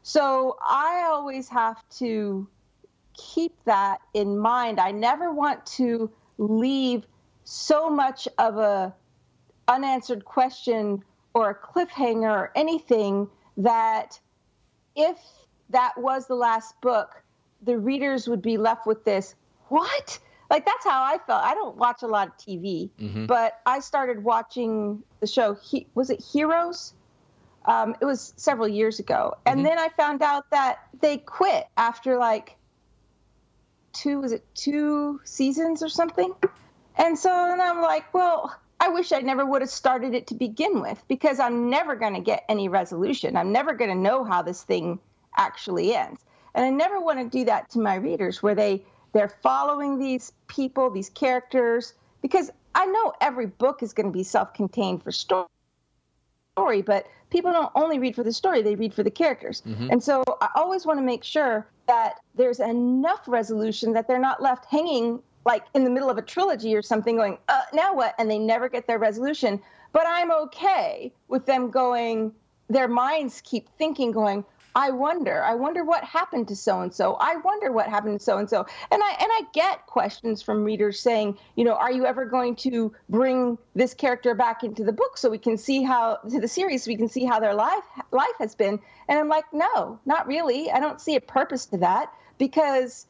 So 0.03 0.57
I 0.61 1.05
always 1.07 1.49
have 1.49 1.77
to 1.97 2.47
keep 3.13 3.53
that 3.65 3.99
in 4.13 4.37
mind. 4.37 4.79
I 4.79 4.91
never 4.91 5.31
want 5.31 5.65
to 5.65 6.11
leave 6.37 7.05
so 7.43 7.89
much 7.89 8.27
of 8.37 8.57
a 8.57 8.93
unanswered 9.67 10.25
question 10.25 11.03
or 11.33 11.49
a 11.49 11.55
cliffhanger 11.55 12.29
or 12.29 12.51
anything 12.55 13.27
that 13.57 14.19
if 14.95 15.17
that 15.69 15.93
was 15.97 16.27
the 16.27 16.35
last 16.35 16.79
book, 16.81 17.23
the 17.63 17.77
readers 17.77 18.27
would 18.27 18.41
be 18.41 18.57
left 18.57 18.85
with 18.87 19.03
this 19.03 19.35
what? 19.69 20.19
Like 20.49 20.65
that's 20.65 20.83
how 20.83 21.03
I 21.03 21.19
felt. 21.25 21.43
I 21.43 21.53
don't 21.53 21.77
watch 21.77 22.01
a 22.01 22.07
lot 22.07 22.27
of 22.27 22.37
TV, 22.37 22.89
mm-hmm. 22.99 23.27
but 23.27 23.59
I 23.65 23.79
started 23.79 24.23
watching 24.23 25.03
the 25.19 25.27
show. 25.27 25.55
He, 25.55 25.87
was 25.93 26.09
it 26.09 26.21
Heroes? 26.21 26.93
Um, 27.65 27.95
it 28.01 28.05
was 28.05 28.33
several 28.35 28.67
years 28.67 28.99
ago, 28.99 29.35
and 29.45 29.57
mm-hmm. 29.57 29.65
then 29.65 29.79
I 29.79 29.89
found 29.89 30.23
out 30.23 30.49
that 30.49 30.79
they 31.01 31.17
quit 31.17 31.67
after 31.77 32.17
like 32.17 32.55
two 33.93 34.21
was 34.21 34.31
it 34.31 34.43
two 34.55 35.21
seasons 35.23 35.83
or 35.83 35.89
something, 35.89 36.33
and 36.95 37.19
so 37.19 37.29
then 37.29 37.61
I'm 37.61 37.81
like, 37.81 38.11
well, 38.13 38.55
I 38.79 38.89
wish 38.89 39.11
I 39.11 39.19
never 39.19 39.45
would 39.45 39.61
have 39.61 39.69
started 39.69 40.15
it 40.15 40.27
to 40.27 40.35
begin 40.35 40.81
with 40.81 41.03
because 41.07 41.39
I'm 41.39 41.69
never 41.69 41.95
going 41.95 42.15
to 42.15 42.21
get 42.21 42.43
any 42.49 42.69
resolution. 42.69 43.35
I'm 43.35 43.51
never 43.51 43.73
going 43.73 43.91
to 43.91 43.97
know 43.97 44.23
how 44.23 44.41
this 44.41 44.63
thing 44.63 44.99
actually 45.37 45.93
ends. 45.93 46.23
And 46.55 46.65
I 46.65 46.69
never 46.69 46.99
want 46.99 47.19
to 47.19 47.37
do 47.37 47.45
that 47.45 47.69
to 47.71 47.79
my 47.79 47.95
readers 47.95 48.41
where 48.43 48.55
they 48.55 48.83
they're 49.11 49.29
following 49.41 49.97
these 49.97 50.31
people, 50.47 50.89
these 50.89 51.09
characters 51.09 51.93
because 52.21 52.51
I 52.75 52.85
know 52.85 53.13
every 53.21 53.47
book 53.47 53.81
is 53.81 53.93
going 53.93 54.05
to 54.05 54.11
be 54.11 54.23
self-contained 54.23 55.03
for 55.03 55.11
story, 55.11 55.47
but 56.55 57.07
people 57.29 57.51
don't 57.51 57.71
only 57.75 57.97
read 57.97 58.15
for 58.15 58.23
the 58.23 58.33
story, 58.33 58.61
they 58.61 58.75
read 58.75 58.93
for 58.93 59.03
the 59.03 59.11
characters. 59.11 59.63
Mm-hmm. 59.65 59.89
And 59.91 60.03
so 60.03 60.23
I 60.41 60.49
always 60.55 60.85
want 60.85 60.99
to 60.99 61.03
make 61.03 61.23
sure 61.23 61.67
that 61.87 62.19
there's 62.35 62.59
enough 62.59 63.21
resolution 63.27 63.93
that 63.93 64.07
they're 64.07 64.19
not 64.19 64.41
left 64.41 64.65
hanging 64.65 65.21
like 65.45 65.65
in 65.73 65.83
the 65.83 65.89
middle 65.89 66.09
of 66.09 66.17
a 66.17 66.21
trilogy 66.21 66.75
or 66.75 66.81
something 66.81 67.15
going, 67.15 67.37
uh, 67.47 67.61
now 67.73 67.93
what? 67.93 68.13
And 68.19 68.29
they 68.29 68.37
never 68.37 68.69
get 68.69 68.85
their 68.87 68.99
resolution. 68.99 69.59
But 69.93 70.03
I'm 70.05 70.31
okay 70.31 71.11
with 71.27 71.45
them 71.45 71.71
going, 71.71 72.33
their 72.69 72.87
minds 72.87 73.41
keep 73.43 73.67
thinking, 73.77 74.11
going, 74.11 74.45
I 74.79 74.91
wonder, 74.91 75.43
I 75.43 75.55
wonder 75.55 75.83
what 75.83 76.05
happened 76.05 76.47
to 76.47 76.55
so 76.55 76.79
and 76.79 76.93
so. 76.93 77.17
I 77.19 77.35
wonder 77.35 77.69
what 77.69 77.89
happened 77.89 78.17
to 78.17 78.23
so 78.23 78.37
and 78.37 78.49
so. 78.49 78.65
And 78.89 79.03
I 79.03 79.09
and 79.19 79.29
I 79.29 79.41
get 79.51 79.85
questions 79.87 80.41
from 80.41 80.63
readers 80.63 81.01
saying, 81.01 81.37
you 81.57 81.65
know, 81.65 81.73
are 81.73 81.91
you 81.91 82.05
ever 82.05 82.23
going 82.23 82.55
to 82.67 82.93
bring 83.09 83.57
this 83.75 83.93
character 83.93 84.33
back 84.35 84.63
into 84.63 84.85
the 84.85 84.93
book 84.93 85.17
so 85.17 85.29
we 85.29 85.37
can 85.37 85.57
see 85.57 85.83
how 85.83 86.19
to 86.29 86.39
the 86.39 86.47
series 86.47 86.85
so 86.85 86.91
we 86.91 86.95
can 86.95 87.09
see 87.09 87.25
how 87.25 87.41
their 87.41 87.53
life 87.53 87.83
life 88.11 88.37
has 88.39 88.55
been? 88.55 88.79
And 89.09 89.19
I'm 89.19 89.27
like, 89.27 89.43
no, 89.51 89.99
not 90.05 90.27
really. 90.27 90.71
I 90.71 90.79
don't 90.79 91.01
see 91.01 91.17
a 91.17 91.21
purpose 91.21 91.65
to 91.67 91.77
that 91.79 92.13
because 92.37 93.05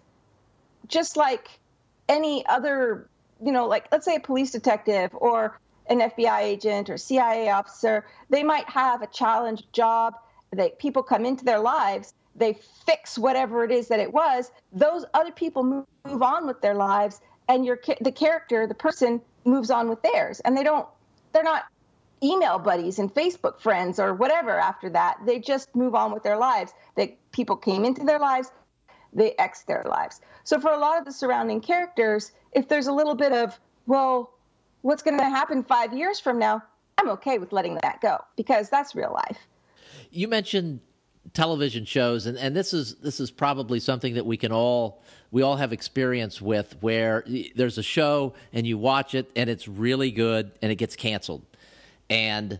just 0.87 1.17
like 1.17 1.59
any 2.07 2.43
other, 2.47 3.07
you 3.45 3.51
know, 3.51 3.67
like 3.67 3.89
let's 3.91 4.05
say 4.05 4.15
a 4.15 4.19
police 4.19 4.49
detective 4.49 5.11
or 5.13 5.59
an 5.85 5.99
FBI 5.99 6.41
agent 6.41 6.89
or 6.89 6.97
CIA 6.97 7.51
officer, 7.51 8.07
they 8.31 8.41
might 8.41 8.67
have 8.67 9.03
a 9.03 9.07
challenge 9.07 9.63
job. 9.71 10.15
They 10.51 10.69
people 10.79 11.03
come 11.03 11.25
into 11.25 11.45
their 11.45 11.59
lives, 11.59 12.13
they 12.35 12.53
fix 12.85 13.17
whatever 13.17 13.63
it 13.63 13.71
is 13.71 13.87
that 13.89 13.99
it 13.99 14.13
was. 14.13 14.51
Those 14.71 15.05
other 15.13 15.31
people 15.31 15.63
move, 15.63 15.85
move 16.05 16.23
on 16.23 16.47
with 16.47 16.61
their 16.61 16.73
lives, 16.73 17.21
and 17.47 17.65
your 17.65 17.79
the 18.01 18.11
character, 18.11 18.65
the 18.65 18.75
person, 18.75 19.21
moves 19.45 19.69
on 19.69 19.89
with 19.89 20.01
theirs, 20.01 20.39
and 20.41 20.57
they 20.57 20.63
don't. 20.63 20.87
They're 21.33 21.43
not 21.43 21.65
email 22.23 22.59
buddies 22.59 22.99
and 22.99 23.13
Facebook 23.13 23.59
friends 23.59 23.99
or 23.99 24.13
whatever 24.13 24.59
after 24.59 24.89
that. 24.89 25.17
They 25.25 25.39
just 25.39 25.73
move 25.75 25.95
on 25.95 26.11
with 26.11 26.23
their 26.23 26.37
lives. 26.37 26.73
That 26.95 27.15
people 27.31 27.55
came 27.55 27.85
into 27.85 28.03
their 28.03 28.19
lives, 28.19 28.51
they 29.13 29.33
X 29.37 29.63
their 29.63 29.83
lives. 29.87 30.21
So 30.43 30.59
for 30.59 30.71
a 30.71 30.77
lot 30.77 30.97
of 30.97 31.05
the 31.05 31.11
surrounding 31.11 31.61
characters, 31.61 32.31
if 32.53 32.67
there's 32.67 32.87
a 32.87 32.91
little 32.91 33.15
bit 33.15 33.31
of, 33.31 33.59
well, 33.85 34.31
what's 34.81 35.03
going 35.03 35.17
to 35.17 35.23
happen 35.23 35.63
five 35.63 35.93
years 35.93 36.19
from 36.19 36.39
now, 36.39 36.63
I'm 36.97 37.09
okay 37.09 37.37
with 37.37 37.53
letting 37.53 37.75
that 37.83 38.01
go 38.01 38.23
because 38.35 38.69
that's 38.69 38.95
real 38.95 39.13
life. 39.13 39.37
You 40.09 40.27
mentioned 40.27 40.81
television 41.33 41.85
shows 41.85 42.25
and, 42.25 42.37
and 42.37 42.55
this 42.55 42.73
is 42.73 42.95
this 42.95 43.19
is 43.19 43.29
probably 43.29 43.79
something 43.79 44.15
that 44.15 44.25
we 44.25 44.35
can 44.35 44.51
all 44.51 45.03
we 45.31 45.41
all 45.43 45.55
have 45.57 45.71
experience 45.71 46.41
with 46.41 46.75
where 46.81 47.23
there's 47.55 47.77
a 47.77 47.83
show 47.83 48.33
and 48.51 48.65
you 48.65 48.77
watch 48.77 49.13
it 49.13 49.29
and 49.35 49.49
it's 49.49 49.67
really 49.67 50.11
good 50.11 50.51
and 50.61 50.71
it 50.71 50.75
gets 50.75 50.95
canceled. 50.95 51.45
And 52.09 52.59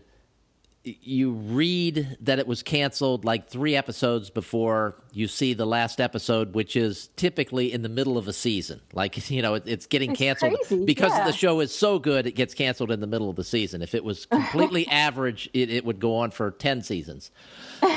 you 0.82 1.32
read 1.32 2.16
that 2.22 2.38
it 2.38 2.46
was 2.46 2.62
canceled 2.62 3.24
like 3.24 3.50
three 3.50 3.76
episodes 3.76 4.30
before 4.30 4.96
you 5.12 5.28
see 5.28 5.52
the 5.52 5.66
last 5.66 6.00
episode, 6.00 6.54
which 6.54 6.74
is 6.74 7.08
typically 7.16 7.70
in 7.72 7.82
the 7.82 7.88
middle 7.88 8.16
of 8.16 8.28
a 8.28 8.32
season. 8.32 8.80
Like, 8.94 9.30
you 9.30 9.42
know, 9.42 9.54
it, 9.54 9.64
it's 9.66 9.86
getting 9.86 10.12
it's 10.12 10.18
canceled 10.18 10.56
crazy. 10.68 10.84
because 10.86 11.12
yeah. 11.12 11.26
the 11.26 11.32
show 11.32 11.60
is 11.60 11.74
so 11.74 11.98
good, 11.98 12.26
it 12.26 12.34
gets 12.34 12.54
canceled 12.54 12.90
in 12.90 13.00
the 13.00 13.06
middle 13.06 13.28
of 13.28 13.36
the 13.36 13.44
season. 13.44 13.82
If 13.82 13.94
it 13.94 14.02
was 14.02 14.24
completely 14.24 14.88
average, 14.88 15.50
it, 15.52 15.70
it, 15.70 15.84
would 15.84 16.00
go 16.00 16.16
on 16.16 16.30
for 16.30 16.50
10 16.50 16.82
seasons. 16.82 17.30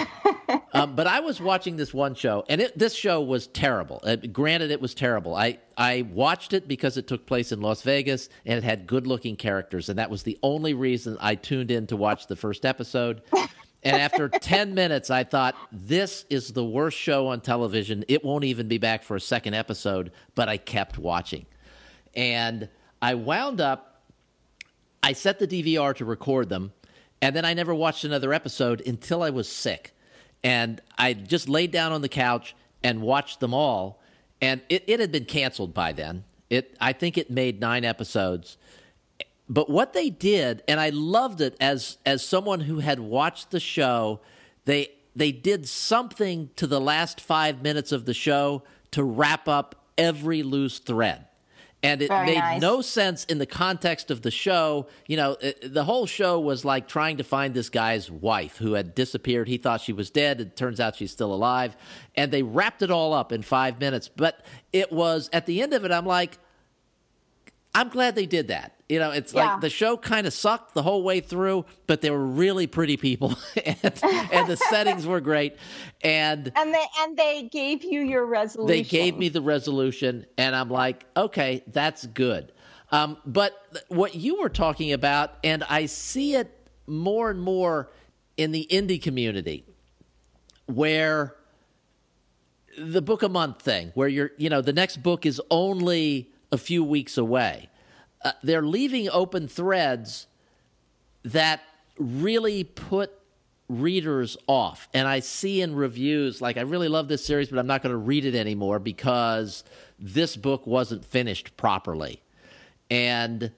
um, 0.73 0.95
but 0.95 1.07
I 1.07 1.21
was 1.21 1.39
watching 1.39 1.77
this 1.77 1.93
one 1.93 2.15
show, 2.15 2.43
and 2.49 2.59
it, 2.59 2.77
this 2.77 2.93
show 2.95 3.21
was 3.21 3.47
terrible. 3.47 4.01
Uh, 4.03 4.15
granted, 4.15 4.71
it 4.71 4.81
was 4.81 4.93
terrible. 4.93 5.35
I, 5.35 5.59
I 5.77 6.01
watched 6.01 6.53
it 6.53 6.67
because 6.67 6.97
it 6.97 7.07
took 7.07 7.25
place 7.25 7.51
in 7.51 7.61
Las 7.61 7.81
Vegas 7.81 8.29
and 8.45 8.57
it 8.57 8.63
had 8.63 8.87
good 8.87 9.07
looking 9.07 9.35
characters, 9.35 9.89
and 9.89 9.99
that 9.99 10.09
was 10.09 10.23
the 10.23 10.37
only 10.43 10.73
reason 10.73 11.17
I 11.21 11.35
tuned 11.35 11.71
in 11.71 11.87
to 11.87 11.95
watch 11.95 12.27
the 12.27 12.35
first 12.35 12.65
episode. 12.65 12.72
And 13.83 13.95
after 13.95 14.29
10 14.41 14.73
minutes, 14.73 15.09
I 15.09 15.23
thought, 15.23 15.55
this 15.71 16.25
is 16.29 16.53
the 16.53 16.63
worst 16.63 16.97
show 16.97 17.27
on 17.27 17.41
television. 17.41 18.05
It 18.07 18.23
won't 18.23 18.43
even 18.43 18.67
be 18.67 18.77
back 18.77 19.03
for 19.03 19.15
a 19.15 19.21
second 19.21 19.53
episode, 19.53 20.11
but 20.35 20.49
I 20.49 20.57
kept 20.57 20.97
watching. 20.97 21.45
And 22.15 22.69
I 23.01 23.15
wound 23.15 23.59
up, 23.61 24.03
I 25.01 25.13
set 25.13 25.39
the 25.39 25.47
DVR 25.47 25.95
to 25.95 26.05
record 26.05 26.49
them, 26.49 26.73
and 27.21 27.35
then 27.35 27.45
I 27.45 27.53
never 27.53 27.73
watched 27.73 28.03
another 28.03 28.33
episode 28.33 28.81
until 28.85 29.23
I 29.23 29.29
was 29.29 29.49
sick. 29.49 29.95
And 30.43 30.81
I 30.97 31.13
just 31.13 31.47
laid 31.47 31.71
down 31.71 31.91
on 31.91 32.01
the 32.01 32.09
couch 32.09 32.55
and 32.83 33.01
watched 33.01 33.39
them 33.39 33.53
all 33.53 34.01
and 34.43 34.59
it, 34.67 34.83
it 34.87 34.99
had 34.99 35.09
been 35.09 35.23
canceled 35.23 35.73
by 35.73 35.93
then. 35.93 36.25
It 36.49 36.75
I 36.81 36.91
think 36.91 37.17
it 37.17 37.31
made 37.31 37.61
nine 37.61 37.85
episodes. 37.85 38.57
But 39.49 39.69
what 39.69 39.93
they 39.93 40.09
did, 40.09 40.63
and 40.67 40.79
I 40.79 40.89
loved 40.89 41.41
it 41.41 41.55
as 41.59 41.97
as 42.05 42.25
someone 42.25 42.61
who 42.61 42.79
had 42.79 42.99
watched 42.99 43.51
the 43.51 43.59
show, 43.59 44.21
they 44.65 44.89
they 45.15 45.31
did 45.31 45.67
something 45.67 46.49
to 46.55 46.67
the 46.67 46.81
last 46.81 47.21
five 47.21 47.61
minutes 47.61 47.91
of 47.91 48.05
the 48.05 48.13
show 48.13 48.63
to 48.91 49.03
wrap 49.03 49.47
up 49.47 49.75
every 49.97 50.43
loose 50.43 50.79
thread 50.79 51.27
and 51.83 52.01
it 52.01 52.07
Very 52.07 52.27
made 52.27 52.37
nice. 52.37 52.61
no 52.61 52.81
sense 52.81 53.25
in 53.25 53.39
the 53.39 53.45
context 53.45 54.09
of 54.09 54.21
the 54.21 54.31
show. 54.31 54.87
You 55.05 55.17
know, 55.17 55.37
it, 55.41 55.73
the 55.73 55.83
whole 55.83 56.05
show 56.05 56.39
was 56.39 56.63
like 56.63 56.87
trying 56.87 57.17
to 57.17 57.25
find 57.25 57.53
this 57.53 57.69
guy's 57.69 58.09
wife 58.09 58.57
who 58.57 58.73
had 58.73 58.95
disappeared. 58.95 59.49
He 59.49 59.57
thought 59.57 59.81
she 59.81 59.91
was 59.91 60.09
dead. 60.09 60.39
It 60.39 60.55
turns 60.55 60.79
out 60.79 60.95
she's 60.95 61.11
still 61.11 61.33
alive. 61.33 61.75
And 62.15 62.31
they 62.31 62.41
wrapped 62.41 62.81
it 62.81 62.89
all 62.89 63.13
up 63.13 63.33
in 63.33 63.41
five 63.41 63.81
minutes. 63.81 64.07
But 64.07 64.45
it 64.71 64.93
was 64.93 65.29
at 65.33 65.45
the 65.45 65.61
end 65.61 65.73
of 65.73 65.83
it, 65.83 65.91
I'm 65.91 66.05
like, 66.05 66.39
I'm 67.75 67.89
glad 67.89 68.15
they 68.15 68.25
did 68.25 68.49
that. 68.49 68.75
You 68.87 68.99
know, 68.99 69.11
it's 69.11 69.33
yeah. 69.33 69.53
like 69.53 69.61
the 69.61 69.69
show 69.69 69.97
kind 69.97 70.27
of 70.27 70.33
sucked 70.33 70.75
the 70.75 70.83
whole 70.83 71.03
way 71.03 71.19
through, 71.19 71.65
but 71.87 72.01
they 72.01 72.11
were 72.11 72.25
really 72.25 72.67
pretty 72.67 72.97
people, 72.97 73.35
and, 73.65 73.99
and 74.03 74.47
the 74.47 74.57
settings 74.69 75.07
were 75.07 75.21
great, 75.21 75.57
and 76.01 76.51
and 76.55 76.73
they 76.73 76.85
and 76.99 77.17
they 77.17 77.49
gave 77.51 77.83
you 77.83 78.01
your 78.01 78.25
resolution. 78.25 78.67
They 78.67 78.83
gave 78.83 79.17
me 79.17 79.29
the 79.29 79.41
resolution, 79.41 80.25
and 80.37 80.55
I'm 80.55 80.69
like, 80.69 81.05
okay, 81.17 81.63
that's 81.67 82.05
good. 82.05 82.51
Um, 82.91 83.17
but 83.25 83.53
what 83.87 84.13
you 84.13 84.39
were 84.39 84.49
talking 84.49 84.93
about, 84.93 85.33
and 85.43 85.63
I 85.63 85.87
see 85.87 86.35
it 86.35 86.51
more 86.85 87.31
and 87.31 87.41
more 87.41 87.89
in 88.37 88.51
the 88.51 88.67
indie 88.69 89.01
community, 89.01 89.65
where 90.67 91.35
the 92.77 93.01
book 93.01 93.23
a 93.23 93.29
month 93.29 93.63
thing, 93.63 93.91
where 93.95 94.07
you're, 94.07 94.31
you 94.37 94.49
know, 94.49 94.61
the 94.61 94.73
next 94.73 94.97
book 94.97 95.25
is 95.25 95.41
only 95.49 96.32
a 96.53 96.57
few 96.57 96.83
weeks 96.83 97.17
away. 97.17 97.67
Uh, 98.23 98.31
they're 98.43 98.61
leaving 98.61 99.09
open 99.09 99.47
threads 99.47 100.27
that 101.23 101.61
really 101.97 102.63
put 102.63 103.11
readers 103.67 104.37
off. 104.47 104.87
And 104.93 105.07
I 105.07 105.19
see 105.19 105.61
in 105.61 105.75
reviews, 105.75 106.41
like, 106.41 106.57
I 106.57 106.61
really 106.61 106.89
love 106.89 107.07
this 107.07 107.25
series, 107.25 107.49
but 107.49 107.57
I'm 107.57 107.67
not 107.67 107.81
going 107.81 107.91
to 107.91 107.97
read 107.97 108.23
it 108.23 108.35
anymore 108.35 108.77
because 108.77 109.63
this 109.97 110.35
book 110.35 110.67
wasn't 110.67 111.03
finished 111.03 111.57
properly. 111.57 112.21
And 112.91 113.51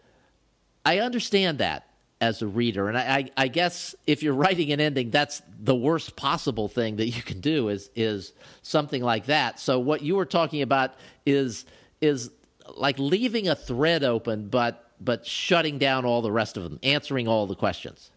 I 0.86 1.00
understand 1.00 1.58
that. 1.58 1.88
as 2.22 2.42
a 2.42 2.48
reader. 2.48 2.88
And 2.88 2.98
I, 2.98 3.30
I, 3.36 3.50
guess 3.50 3.94
if 4.08 4.24
you're 4.24 4.34
writing 4.34 4.72
an 4.72 4.80
ending, 4.80 5.12
that's 5.12 5.42
the 5.60 5.75
worst 5.75 6.16
possible 6.16 6.70
thing 6.70 6.96
that 6.96 7.10
you 7.10 7.22
can 7.22 7.42
do 7.42 7.68
is 7.68 7.90
is 7.94 8.32
something 8.62 9.04
like 9.04 9.25
that. 9.25 9.60
So 9.60 9.80
what 9.80 10.02
you 10.02 10.16
were 10.16 10.25
talking 10.25 10.62
about 10.62 10.94
is 11.25 11.66
is 12.00 12.32
like 12.76 12.98
leaving 13.00 13.48
a 13.48 13.56
thread 13.56 14.04
open, 14.04 14.48
but 14.48 14.82
but 15.02 15.26
shutting 15.26 15.78
down 15.78 16.06
all 16.06 16.22
the 16.22 16.32
rest 16.32 16.58
of 16.58 16.64
them, 16.64 16.80
answering 16.82 17.28
all 17.28 17.48
the 17.48 17.56
questions. 17.56 18.12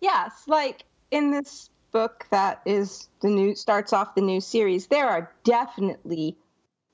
Yes, 0.00 0.32
like 0.46 0.84
in 1.10 1.30
this 1.30 1.70
book 1.92 2.26
that 2.30 2.60
is 2.64 3.08
the 3.20 3.28
new 3.28 3.54
starts 3.54 3.92
off 3.92 4.14
the 4.14 4.20
new 4.20 4.40
series, 4.40 4.86
there 4.86 5.08
are 5.08 5.30
definitely 5.44 6.36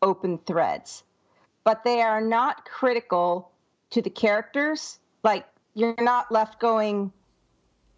open 0.02 0.38
threads, 0.46 1.04
but 1.64 1.84
they 1.84 2.02
are 2.02 2.20
not 2.20 2.64
critical 2.64 3.50
to 3.90 4.02
the 4.02 4.10
characters. 4.10 4.98
Like 5.22 5.46
you're 5.74 5.94
not 5.98 6.30
left 6.32 6.60
going 6.60 7.12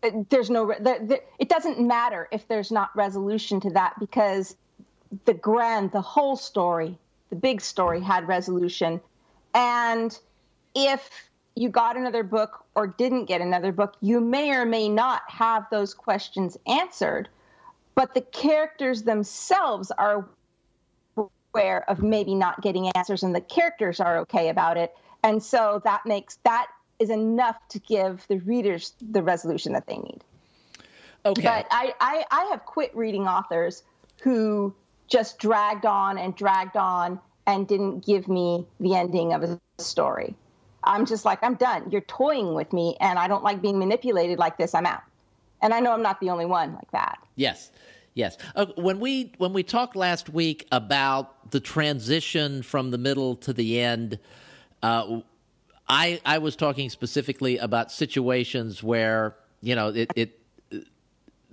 uh, 0.02 0.10
there's 0.28 0.50
no 0.50 0.70
it 0.70 1.48
doesn't 1.48 1.80
matter 1.80 2.28
if 2.32 2.46
there's 2.48 2.70
not 2.72 2.94
resolution 2.96 3.60
to 3.60 3.70
that 3.70 3.94
because 3.98 4.56
the 5.24 5.34
grand 5.34 5.92
the 5.92 6.00
whole 6.00 6.36
story 6.36 6.98
the 7.32 7.36
big 7.36 7.62
story 7.62 7.98
had 7.98 8.28
resolution 8.28 9.00
and 9.54 10.18
if 10.74 11.30
you 11.56 11.70
got 11.70 11.96
another 11.96 12.22
book 12.22 12.64
or 12.74 12.86
didn't 12.86 13.24
get 13.24 13.40
another 13.40 13.72
book 13.72 13.96
you 14.02 14.20
may 14.20 14.50
or 14.52 14.66
may 14.66 14.86
not 14.86 15.22
have 15.28 15.64
those 15.70 15.94
questions 15.94 16.58
answered 16.66 17.30
but 17.94 18.12
the 18.12 18.20
characters 18.20 19.04
themselves 19.04 19.90
are 19.92 20.28
aware 21.16 21.88
of 21.90 22.02
maybe 22.02 22.34
not 22.34 22.60
getting 22.60 22.88
answers 22.90 23.22
and 23.22 23.34
the 23.34 23.40
characters 23.40 23.98
are 23.98 24.18
okay 24.18 24.50
about 24.50 24.76
it 24.76 24.94
and 25.24 25.42
so 25.42 25.80
that 25.84 26.04
makes 26.04 26.36
that 26.44 26.68
is 26.98 27.10
enough 27.10 27.56
to 27.68 27.78
give 27.80 28.26
the 28.28 28.38
readers 28.40 28.94
the 29.00 29.22
resolution 29.22 29.72
that 29.72 29.86
they 29.86 29.96
need. 29.96 30.22
Okay. 31.24 31.42
But 31.42 31.66
I, 31.70 31.94
I, 32.00 32.24
I 32.30 32.44
have 32.44 32.64
quit 32.64 32.94
reading 32.96 33.26
authors 33.26 33.82
who 34.22 34.74
just 35.12 35.38
dragged 35.38 35.84
on 35.84 36.16
and 36.16 36.34
dragged 36.34 36.76
on 36.76 37.20
and 37.46 37.68
didn't 37.68 38.04
give 38.04 38.28
me 38.28 38.66
the 38.80 38.94
ending 38.94 39.34
of 39.34 39.42
a 39.42 39.60
story. 39.78 40.34
I'm 40.84 41.04
just 41.04 41.26
like, 41.26 41.38
I'm 41.42 41.54
done. 41.54 41.90
You're 41.90 42.00
toying 42.02 42.54
with 42.54 42.72
me, 42.72 42.96
and 42.98 43.18
I 43.18 43.28
don't 43.28 43.44
like 43.44 43.60
being 43.60 43.78
manipulated 43.78 44.38
like 44.38 44.56
this. 44.56 44.74
I'm 44.74 44.86
out. 44.86 45.02
And 45.60 45.72
I 45.74 45.80
know 45.80 45.92
I'm 45.92 46.02
not 46.02 46.18
the 46.20 46.30
only 46.30 46.46
one 46.46 46.74
like 46.74 46.90
that. 46.92 47.18
Yes. 47.36 47.70
Yes. 48.14 48.36
Uh, 48.56 48.66
when 48.76 48.98
we 48.98 49.32
when 49.38 49.52
we 49.52 49.62
talked 49.62 49.94
last 49.94 50.28
week 50.28 50.66
about 50.72 51.50
the 51.50 51.60
transition 51.60 52.62
from 52.62 52.90
the 52.90 52.98
middle 52.98 53.36
to 53.36 53.52
the 53.52 53.80
end, 53.80 54.18
uh, 54.82 55.20
I 55.88 56.20
I 56.24 56.38
was 56.38 56.56
talking 56.56 56.90
specifically 56.90 57.58
about 57.58 57.92
situations 57.92 58.82
where 58.82 59.36
you 59.60 59.74
know 59.74 59.88
it, 59.88 60.10
it 60.16 60.41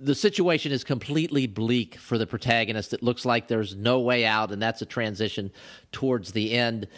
the 0.00 0.14
situation 0.14 0.72
is 0.72 0.84
completely 0.84 1.46
bleak 1.46 1.96
for 1.96 2.18
the 2.18 2.26
protagonist. 2.26 2.92
It 2.92 3.02
looks 3.02 3.24
like 3.24 3.48
there's 3.48 3.74
no 3.76 4.00
way 4.00 4.24
out, 4.24 4.50
and 4.50 4.60
that's 4.60 4.82
a 4.82 4.86
transition 4.86 5.50
towards 5.92 6.32
the 6.32 6.52
end. 6.52 6.88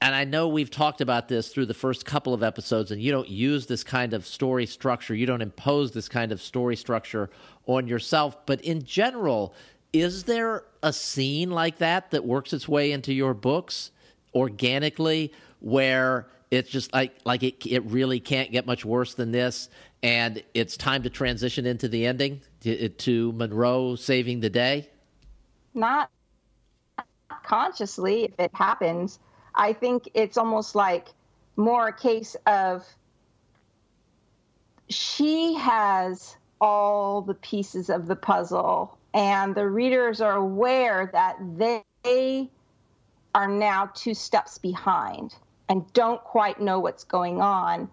And 0.00 0.14
I 0.14 0.24
know 0.24 0.48
we've 0.48 0.70
talked 0.70 1.00
about 1.00 1.28
this 1.28 1.48
through 1.48 1.66
the 1.66 1.74
first 1.74 2.04
couple 2.04 2.34
of 2.34 2.42
episodes, 2.42 2.90
and 2.90 3.00
you 3.00 3.10
don't 3.10 3.28
use 3.28 3.66
this 3.66 3.82
kind 3.82 4.12
of 4.12 4.26
story 4.26 4.66
structure. 4.66 5.14
You 5.14 5.24
don't 5.24 5.40
impose 5.40 5.92
this 5.92 6.08
kind 6.08 6.30
of 6.30 6.42
story 6.42 6.76
structure 6.76 7.30
on 7.66 7.86
yourself. 7.86 8.44
But 8.44 8.60
in 8.60 8.84
general, 8.84 9.54
is 9.94 10.24
there 10.24 10.64
a 10.82 10.92
scene 10.92 11.50
like 11.50 11.78
that 11.78 12.10
that 12.10 12.24
works 12.24 12.52
its 12.52 12.68
way 12.68 12.92
into 12.92 13.14
your 13.14 13.32
books? 13.32 13.90
organically 14.34 15.32
where 15.60 16.26
it's 16.50 16.70
just 16.70 16.92
like 16.92 17.14
like 17.24 17.42
it 17.42 17.66
it 17.66 17.84
really 17.84 18.20
can't 18.20 18.50
get 18.50 18.66
much 18.66 18.84
worse 18.84 19.14
than 19.14 19.32
this 19.32 19.68
and 20.04 20.42
it's 20.52 20.76
time 20.76 21.02
to 21.02 21.10
transition 21.10 21.66
into 21.66 21.88
the 21.88 22.06
ending 22.06 22.40
to, 22.60 22.88
to 22.90 23.32
Munroe 23.32 23.96
saving 23.96 24.40
the 24.40 24.50
day 24.50 24.88
not 25.74 26.10
consciously 27.42 28.24
if 28.24 28.38
it 28.38 28.50
happens 28.54 29.18
i 29.54 29.72
think 29.72 30.08
it's 30.14 30.38
almost 30.38 30.74
like 30.74 31.08
more 31.56 31.88
a 31.88 31.92
case 31.92 32.36
of 32.46 32.86
she 34.88 35.54
has 35.54 36.36
all 36.60 37.22
the 37.22 37.34
pieces 37.34 37.90
of 37.90 38.06
the 38.06 38.16
puzzle 38.16 38.96
and 39.14 39.54
the 39.54 39.68
readers 39.68 40.20
are 40.20 40.36
aware 40.36 41.08
that 41.12 41.36
they 41.58 42.50
are 43.34 43.48
now 43.48 43.90
two 43.94 44.12
steps 44.12 44.58
behind 44.58 45.34
and 45.68 45.90
don't 45.92 46.22
quite 46.22 46.60
know 46.60 46.80
what's 46.80 47.04
going 47.04 47.40
on. 47.40 47.88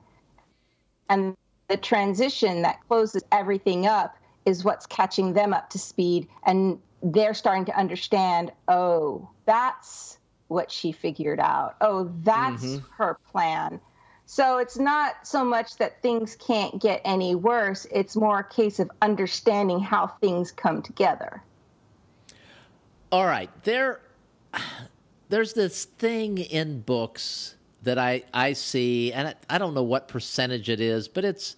And 1.09 1.35
the 1.71 1.77
transition 1.77 2.61
that 2.63 2.85
closes 2.89 3.23
everything 3.31 3.87
up 3.87 4.17
is 4.45 4.65
what's 4.65 4.85
catching 4.85 5.31
them 5.31 5.53
up 5.53 5.69
to 5.69 5.79
speed. 5.79 6.27
And 6.45 6.77
they're 7.01 7.33
starting 7.33 7.63
to 7.65 7.79
understand 7.79 8.51
oh, 8.67 9.29
that's 9.45 10.19
what 10.49 10.69
she 10.69 10.91
figured 10.91 11.39
out. 11.39 11.77
Oh, 11.79 12.11
that's 12.23 12.65
mm-hmm. 12.65 12.85
her 12.97 13.17
plan. 13.31 13.79
So 14.25 14.57
it's 14.57 14.77
not 14.77 15.25
so 15.25 15.45
much 15.45 15.77
that 15.77 16.01
things 16.01 16.35
can't 16.35 16.81
get 16.81 17.01
any 17.05 17.35
worse, 17.35 17.87
it's 17.89 18.17
more 18.17 18.39
a 18.39 18.43
case 18.43 18.79
of 18.79 18.91
understanding 19.01 19.79
how 19.79 20.07
things 20.07 20.51
come 20.51 20.81
together. 20.81 21.41
All 23.13 23.25
right. 23.25 23.49
There 23.63 24.01
there's 25.29 25.53
this 25.53 25.85
thing 25.85 26.37
in 26.37 26.81
books 26.81 27.55
that 27.83 27.97
I, 27.97 28.23
I 28.33 28.53
see, 28.53 29.11
and 29.11 29.29
I, 29.29 29.35
I 29.49 29.57
don't 29.57 29.73
know 29.73 29.83
what 29.83 30.07
percentage 30.07 30.69
it 30.69 30.79
is, 30.79 31.07
but 31.07 31.25
it's 31.25 31.55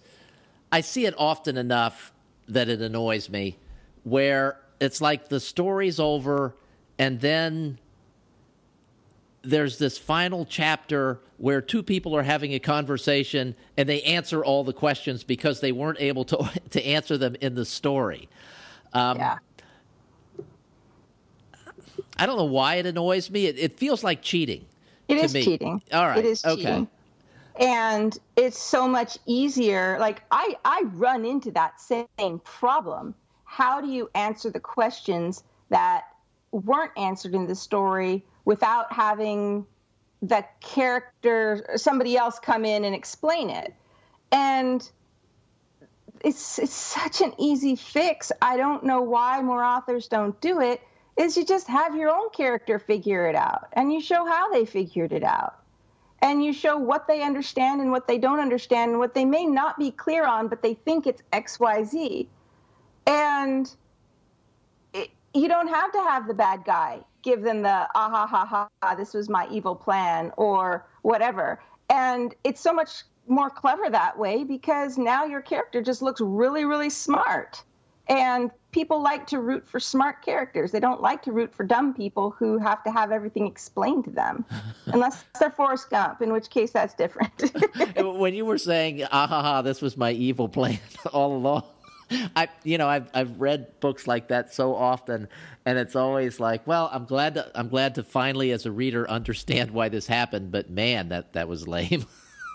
I 0.72 0.80
see 0.80 1.06
it 1.06 1.14
often 1.18 1.56
enough 1.56 2.12
that 2.48 2.68
it 2.68 2.80
annoys 2.80 3.28
me, 3.28 3.58
where 4.02 4.58
it's 4.80 5.00
like 5.00 5.28
the 5.28 5.40
story's 5.40 6.00
over, 6.00 6.54
and 6.98 7.20
then 7.20 7.78
there's 9.42 9.78
this 9.78 9.98
final 9.98 10.46
chapter 10.46 11.20
where 11.36 11.60
two 11.60 11.82
people 11.82 12.16
are 12.16 12.22
having 12.22 12.54
a 12.54 12.58
conversation 12.58 13.54
and 13.76 13.88
they 13.88 14.00
answer 14.02 14.42
all 14.42 14.64
the 14.64 14.72
questions 14.72 15.22
because 15.22 15.60
they 15.60 15.72
weren't 15.72 16.00
able 16.00 16.24
to 16.24 16.50
to 16.70 16.84
answer 16.84 17.18
them 17.18 17.36
in 17.40 17.54
the 17.54 17.64
story. 17.64 18.28
Um, 18.92 19.18
yeah. 19.18 19.38
I 22.16 22.26
don't 22.26 22.38
know 22.38 22.44
why 22.44 22.76
it 22.76 22.86
annoys 22.86 23.30
me. 23.30 23.46
It, 23.46 23.58
it 23.58 23.78
feels 23.78 24.04
like 24.04 24.22
cheating. 24.22 24.66
It 25.08 25.18
is 25.18 25.34
me. 25.34 25.44
cheating. 25.44 25.82
All 25.92 26.06
right. 26.06 26.18
It 26.18 26.24
is 26.24 26.42
cheating. 26.42 26.66
Okay. 26.66 26.86
And 27.60 28.18
it's 28.36 28.58
so 28.58 28.88
much 28.88 29.18
easier. 29.26 29.96
Like 30.00 30.22
I, 30.30 30.56
I 30.64 30.84
run 30.92 31.24
into 31.24 31.50
that 31.52 31.80
same 31.80 32.40
problem. 32.42 33.14
How 33.44 33.80
do 33.80 33.88
you 33.88 34.10
answer 34.14 34.50
the 34.50 34.60
questions 34.60 35.44
that 35.68 36.04
weren't 36.50 36.92
answered 36.96 37.34
in 37.34 37.46
the 37.46 37.54
story 37.54 38.24
without 38.44 38.92
having 38.92 39.66
the 40.22 40.44
character, 40.60 41.74
somebody 41.76 42.16
else 42.16 42.38
come 42.40 42.64
in 42.64 42.84
and 42.84 42.94
explain 42.94 43.50
it? 43.50 43.72
And 44.32 44.88
it's 46.24 46.58
it's 46.58 46.74
such 46.74 47.20
an 47.20 47.34
easy 47.38 47.76
fix. 47.76 48.32
I 48.42 48.56
don't 48.56 48.84
know 48.84 49.02
why 49.02 49.42
more 49.42 49.62
authors 49.62 50.08
don't 50.08 50.40
do 50.40 50.60
it 50.60 50.80
is 51.16 51.36
you 51.36 51.44
just 51.44 51.68
have 51.68 51.94
your 51.94 52.10
own 52.10 52.30
character 52.30 52.78
figure 52.78 53.26
it 53.26 53.36
out 53.36 53.68
and 53.74 53.92
you 53.92 54.00
show 54.00 54.26
how 54.26 54.50
they 54.52 54.64
figured 54.64 55.12
it 55.12 55.22
out. 55.22 55.60
And 56.22 56.42
you 56.42 56.54
show 56.54 56.78
what 56.78 57.06
they 57.06 57.22
understand 57.22 57.82
and 57.82 57.90
what 57.90 58.08
they 58.08 58.16
don't 58.16 58.40
understand 58.40 58.92
and 58.92 58.98
what 58.98 59.14
they 59.14 59.26
may 59.26 59.44
not 59.44 59.78
be 59.78 59.90
clear 59.90 60.26
on 60.26 60.48
but 60.48 60.62
they 60.62 60.74
think 60.74 61.06
it's 61.06 61.22
xyz 61.32 62.26
and 63.06 63.74
it, 64.94 65.10
you 65.34 65.48
don't 65.48 65.68
have 65.68 65.92
to 65.92 65.98
have 65.98 66.26
the 66.26 66.34
bad 66.34 66.64
guy 66.64 67.00
give 67.24 67.42
them 67.42 67.62
the 67.62 67.88
ah 67.94 68.10
ha 68.10 68.26
ha 68.26 68.68
ha 68.82 68.94
this 68.94 69.14
was 69.14 69.28
my 69.28 69.48
evil 69.50 69.74
plan 69.74 70.30
or 70.36 70.86
whatever. 71.02 71.60
And 71.90 72.34
it's 72.44 72.60
so 72.60 72.72
much 72.72 73.02
more 73.26 73.50
clever 73.50 73.88
that 73.90 74.18
way 74.18 74.44
because 74.44 74.98
now 74.98 75.24
your 75.24 75.40
character 75.40 75.82
just 75.82 76.02
looks 76.02 76.20
really 76.20 76.66
really 76.66 76.90
smart 76.90 77.64
and 78.08 78.50
people 78.72 79.00
like 79.00 79.26
to 79.28 79.38
root 79.38 79.66
for 79.66 79.80
smart 79.80 80.22
characters. 80.22 80.72
They 80.72 80.80
don't 80.80 81.00
like 81.00 81.22
to 81.22 81.32
root 81.32 81.54
for 81.54 81.64
dumb 81.64 81.94
people 81.94 82.30
who 82.30 82.58
have 82.58 82.82
to 82.84 82.90
have 82.90 83.12
everything 83.12 83.46
explained 83.46 84.04
to 84.04 84.10
them, 84.10 84.44
unless 84.86 85.24
they're 85.38 85.50
Forrest 85.50 85.90
Gump, 85.90 86.20
in 86.20 86.32
which 86.32 86.50
case 86.50 86.72
that's 86.72 86.94
different. 86.94 87.52
when 88.18 88.34
you 88.34 88.44
were 88.44 88.58
saying, 88.58 89.04
ah 89.04 89.26
ha 89.26 89.42
ha, 89.42 89.62
this 89.62 89.80
was 89.80 89.96
my 89.96 90.12
evil 90.12 90.48
plan 90.48 90.78
all 91.12 91.36
along. 91.36 91.62
I, 92.36 92.48
you 92.64 92.76
know, 92.76 92.86
I've 92.86 93.08
I've 93.14 93.40
read 93.40 93.80
books 93.80 94.06
like 94.06 94.28
that 94.28 94.52
so 94.52 94.74
often, 94.74 95.26
and 95.64 95.78
it's 95.78 95.96
always 95.96 96.38
like, 96.38 96.66
well, 96.66 96.90
I'm 96.92 97.06
glad 97.06 97.34
to, 97.34 97.50
I'm 97.54 97.68
glad 97.68 97.94
to 97.94 98.02
finally, 98.02 98.50
as 98.52 98.66
a 98.66 98.72
reader, 98.72 99.08
understand 99.08 99.70
why 99.70 99.88
this 99.88 100.06
happened. 100.06 100.50
But 100.50 100.68
man, 100.68 101.08
that 101.08 101.32
that 101.32 101.48
was 101.48 101.66
lame. 101.66 102.04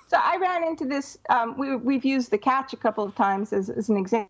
so 0.07 0.17
I 0.17 0.37
ran 0.37 0.63
into 0.63 0.85
this. 0.85 1.17
Um, 1.31 1.57
we 1.57 1.75
we've 1.75 2.05
used 2.05 2.29
the 2.29 2.37
catch 2.37 2.73
a 2.73 2.77
couple 2.77 3.03
of 3.03 3.15
times 3.15 3.51
as, 3.51 3.71
as 3.71 3.89
an 3.89 3.97
example 3.97 4.29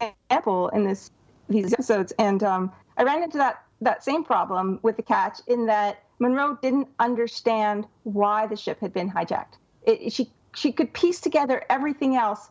example 0.00 0.68
in 0.68 0.84
this 0.84 1.10
these 1.48 1.72
episodes, 1.72 2.12
and 2.18 2.42
um, 2.42 2.72
I 2.96 3.02
ran 3.02 3.22
into 3.22 3.38
that 3.38 3.62
that 3.80 4.04
same 4.04 4.24
problem 4.24 4.78
with 4.82 4.96
the 4.96 5.02
catch 5.02 5.40
in 5.46 5.66
that 5.66 6.02
Munroe 6.18 6.58
didn't 6.62 6.88
understand 6.98 7.86
why 8.04 8.46
the 8.46 8.56
ship 8.56 8.78
had 8.80 8.92
been 8.92 9.10
hijacked. 9.10 9.54
It, 9.84 10.12
she 10.12 10.30
she 10.54 10.72
could 10.72 10.92
piece 10.92 11.20
together 11.20 11.64
everything 11.70 12.16
else, 12.16 12.50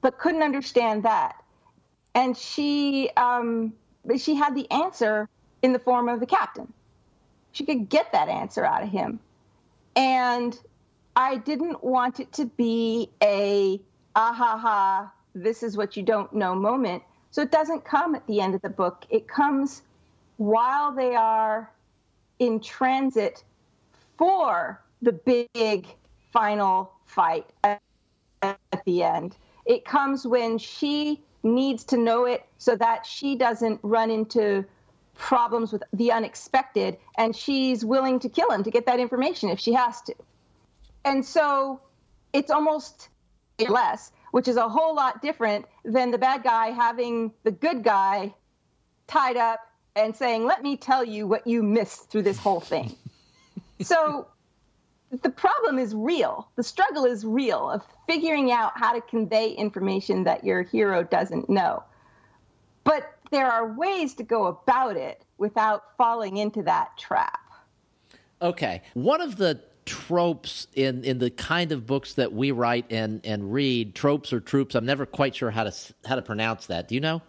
but 0.00 0.18
couldn't 0.18 0.42
understand 0.42 1.02
that. 1.04 1.42
And 2.14 2.36
she 2.36 3.10
um, 3.16 3.72
she 4.18 4.34
had 4.34 4.54
the 4.54 4.70
answer 4.70 5.28
in 5.62 5.72
the 5.72 5.78
form 5.78 6.08
of 6.08 6.20
the 6.20 6.26
captain. 6.26 6.72
She 7.52 7.64
could 7.64 7.88
get 7.88 8.12
that 8.12 8.28
answer 8.28 8.64
out 8.64 8.82
of 8.82 8.90
him, 8.90 9.18
and 9.96 10.58
I 11.16 11.36
didn't 11.36 11.82
want 11.82 12.20
it 12.20 12.32
to 12.34 12.46
be 12.46 13.10
a 13.22 13.80
ah 14.14 14.32
ha 14.32 14.58
ha 14.58 15.12
this 15.34 15.62
is 15.62 15.76
what 15.76 15.96
you 15.96 16.02
don't 16.02 16.32
know 16.32 16.54
moment. 16.54 17.02
So 17.30 17.42
it 17.42 17.50
doesn't 17.50 17.84
come 17.84 18.14
at 18.14 18.26
the 18.26 18.40
end 18.40 18.54
of 18.54 18.62
the 18.62 18.70
book. 18.70 19.04
It 19.10 19.26
comes 19.26 19.82
while 20.36 20.92
they 20.92 21.14
are 21.14 21.70
in 22.38 22.60
transit 22.60 23.42
for 24.16 24.80
the 25.02 25.12
big 25.12 25.86
final 26.32 26.92
fight 27.06 27.46
at, 27.62 27.80
the 28.84 29.02
end. 29.02 29.36
It 29.64 29.86
comes 29.86 30.26
when 30.26 30.58
she 30.58 31.22
needs 31.42 31.84
to 31.84 31.96
know 31.96 32.26
it 32.26 32.44
so 32.58 32.76
that 32.76 33.06
she 33.06 33.36
doesn't 33.36 33.80
run 33.82 34.10
into 34.10 34.64
problems 35.14 35.72
with 35.72 35.82
the 35.94 36.12
unexpected 36.12 36.98
and 37.16 37.34
she's 37.34 37.84
willing 37.84 38.18
to 38.18 38.28
kill 38.28 38.50
him 38.50 38.62
to 38.64 38.70
get 38.70 38.84
that 38.84 39.00
information 39.00 39.48
if 39.48 39.58
she 39.58 39.72
has 39.72 40.02
to. 40.02 40.14
And 41.04 41.24
so 41.24 41.80
it's 42.34 42.50
almost 42.50 43.08
less, 43.68 44.12
which 44.34 44.48
is 44.48 44.56
a 44.56 44.68
whole 44.68 44.96
lot 44.96 45.22
different 45.22 45.64
than 45.84 46.10
the 46.10 46.18
bad 46.18 46.42
guy 46.42 46.70
having 46.70 47.32
the 47.44 47.52
good 47.52 47.84
guy 47.84 48.34
tied 49.06 49.36
up 49.36 49.60
and 49.94 50.16
saying, 50.16 50.44
Let 50.44 50.60
me 50.60 50.76
tell 50.76 51.04
you 51.04 51.28
what 51.28 51.46
you 51.46 51.62
missed 51.62 52.10
through 52.10 52.22
this 52.22 52.36
whole 52.36 52.58
thing. 52.58 52.96
so 53.80 54.26
the 55.22 55.30
problem 55.30 55.78
is 55.78 55.94
real. 55.94 56.48
The 56.56 56.64
struggle 56.64 57.04
is 57.04 57.24
real 57.24 57.70
of 57.70 57.82
figuring 58.08 58.50
out 58.50 58.72
how 58.74 58.92
to 58.92 59.00
convey 59.02 59.52
information 59.52 60.24
that 60.24 60.42
your 60.42 60.64
hero 60.64 61.04
doesn't 61.04 61.48
know. 61.48 61.84
But 62.82 63.16
there 63.30 63.46
are 63.46 63.72
ways 63.74 64.14
to 64.14 64.24
go 64.24 64.46
about 64.46 64.96
it 64.96 65.24
without 65.38 65.96
falling 65.96 66.38
into 66.38 66.60
that 66.64 66.98
trap. 66.98 67.38
Okay. 68.42 68.82
One 68.94 69.20
of 69.20 69.36
the 69.36 69.60
tropes 69.86 70.66
in, 70.74 71.04
in 71.04 71.18
the 71.18 71.30
kind 71.30 71.72
of 71.72 71.86
books 71.86 72.14
that 72.14 72.32
we 72.32 72.50
write 72.50 72.86
and, 72.90 73.20
and 73.24 73.52
read, 73.52 73.94
tropes 73.94 74.32
or 74.32 74.40
troops, 74.40 74.74
I'm 74.74 74.86
never 74.86 75.06
quite 75.06 75.34
sure 75.36 75.50
how 75.50 75.64
to 75.64 75.94
how 76.04 76.14
to 76.16 76.22
pronounce 76.22 76.66
that. 76.66 76.88
Do 76.88 76.94
you 76.94 77.00
know? 77.00 77.22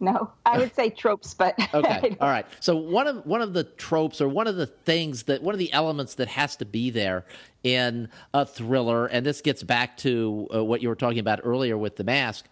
No, 0.00 0.30
I 0.44 0.58
would 0.58 0.74
say 0.74 0.90
tropes, 0.90 1.34
but 1.34 1.54
okay, 1.74 2.16
all 2.20 2.28
right. 2.28 2.46
So 2.60 2.76
one 2.76 3.06
of 3.06 3.24
one 3.24 3.40
of 3.40 3.52
the 3.52 3.64
tropes, 3.64 4.20
or 4.20 4.28
one 4.28 4.46
of 4.46 4.56
the 4.56 4.66
things 4.66 5.24
that 5.24 5.42
one 5.42 5.54
of 5.54 5.58
the 5.58 5.72
elements 5.72 6.16
that 6.16 6.28
has 6.28 6.56
to 6.56 6.64
be 6.64 6.90
there 6.90 7.24
in 7.62 8.08
a 8.34 8.44
thriller, 8.44 9.06
and 9.06 9.24
this 9.24 9.40
gets 9.40 9.62
back 9.62 9.96
to 9.98 10.48
uh, 10.54 10.64
what 10.64 10.82
you 10.82 10.88
were 10.88 10.96
talking 10.96 11.20
about 11.20 11.40
earlier 11.44 11.78
with 11.78 11.96
the 11.96 12.04
mask, 12.04 12.46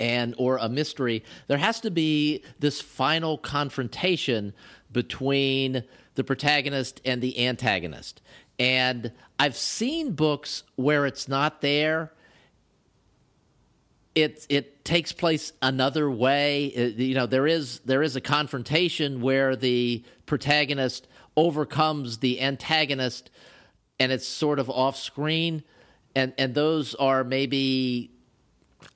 and 0.00 0.34
or 0.38 0.58
a 0.58 0.68
mystery. 0.68 1.24
There 1.48 1.58
has 1.58 1.80
to 1.80 1.90
be 1.90 2.42
this 2.60 2.80
final 2.80 3.36
confrontation 3.36 4.54
between 4.94 5.84
the 6.14 6.24
protagonist 6.24 7.02
and 7.04 7.20
the 7.20 7.46
antagonist. 7.46 8.22
And 8.58 9.12
I've 9.38 9.56
seen 9.56 10.12
books 10.12 10.62
where 10.76 11.04
it's 11.04 11.28
not 11.28 11.60
there 11.60 12.12
it 14.14 14.46
it 14.48 14.84
takes 14.84 15.12
place 15.12 15.52
another 15.60 16.10
way. 16.10 16.66
It, 16.66 16.96
you 16.96 17.14
know, 17.14 17.26
there 17.26 17.46
is 17.46 17.80
there 17.80 18.02
is 18.02 18.16
a 18.16 18.20
confrontation 18.20 19.20
where 19.20 19.56
the 19.56 20.04
protagonist 20.26 21.08
overcomes 21.36 22.18
the 22.18 22.40
antagonist, 22.40 23.30
and 23.98 24.12
it's 24.12 24.26
sort 24.26 24.58
of 24.58 24.70
off 24.70 24.96
screen, 24.96 25.64
and 26.14 26.32
and 26.38 26.54
those 26.54 26.94
are 26.94 27.24
maybe 27.24 28.12